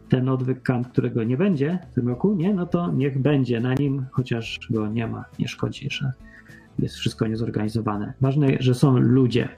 ten 0.10 0.30
odwyk 0.30 0.62
camp, 0.62 0.88
którego 0.88 1.24
nie 1.24 1.38
będzie 1.38 1.80
w 1.92 1.96
tym 1.96 2.08
roku, 2.08 2.36
nie, 2.36 2.54
no 2.54 2.66
to 2.66 2.92
niech 2.92 3.20
będzie 3.20 3.60
na 3.60 3.74
nim, 3.74 4.06
chociaż 4.12 4.60
go 4.70 4.88
nie 4.88 5.08
ma, 5.08 5.26
nie 5.40 5.48
szkodzi, 5.48 5.88
że 5.92 6.12
jest 6.80 6.96
wszystko 6.96 7.28
niezorganizowane. 7.28 8.14
Ważne, 8.22 8.48
że 8.60 8.76
są 8.76 8.98
ludzie. 8.98 9.50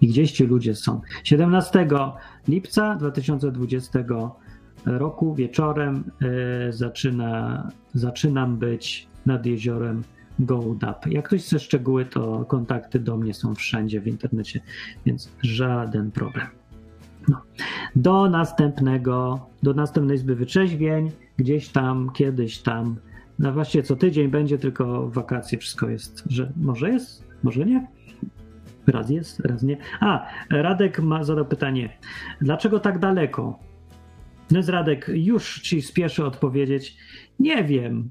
I 0.00 0.08
gdzieś 0.08 0.32
ci 0.32 0.44
ludzie 0.44 0.74
są. 0.74 1.00
17 1.24 1.88
lipca 2.48 2.94
2020 2.94 4.04
roku 4.86 5.34
wieczorem 5.34 6.04
e, 6.68 6.72
zaczyna, 6.72 7.68
zaczynam 7.94 8.56
być 8.56 9.08
nad 9.26 9.46
jeziorem 9.46 10.02
Goldap. 10.38 11.06
Jak 11.06 11.26
ktoś 11.26 11.42
chce 11.42 11.58
szczegóły, 11.58 12.04
to 12.04 12.44
kontakty 12.44 12.98
do 12.98 13.16
mnie 13.16 13.34
są 13.34 13.54
wszędzie 13.54 14.00
w 14.00 14.06
internecie, 14.06 14.60
więc 15.06 15.32
żaden 15.42 16.10
problem. 16.10 16.46
No. 17.28 17.42
Do 17.96 18.30
następnego, 18.30 19.46
do 19.62 19.74
następnej 19.74 20.16
izby 20.16 20.34
wyczeźwień, 20.34 21.10
gdzieś 21.36 21.68
tam, 21.68 22.10
kiedyś 22.14 22.58
tam. 22.58 22.96
No 23.38 23.52
właściwie 23.52 23.84
co 23.84 23.96
tydzień 23.96 24.28
będzie, 24.28 24.58
tylko 24.58 25.10
wakacje 25.10 25.58
wszystko 25.58 25.88
jest, 25.88 26.24
że 26.26 26.52
może 26.56 26.90
jest, 26.90 27.24
może 27.42 27.64
nie. 27.64 27.86
Raz 28.86 29.10
jest, 29.10 29.40
raz 29.40 29.62
nie. 29.62 29.76
A, 30.00 30.26
Radek 30.50 31.00
ma 31.00 31.24
zadał 31.24 31.44
pytanie. 31.44 31.98
Dlaczego 32.40 32.80
tak 32.80 32.98
daleko? 32.98 33.58
No 34.50 34.60
Radek 34.68 35.10
już 35.14 35.60
ci 35.60 35.82
spieszę 35.82 36.26
odpowiedzieć. 36.26 36.96
Nie 37.40 37.64
wiem. 37.64 38.10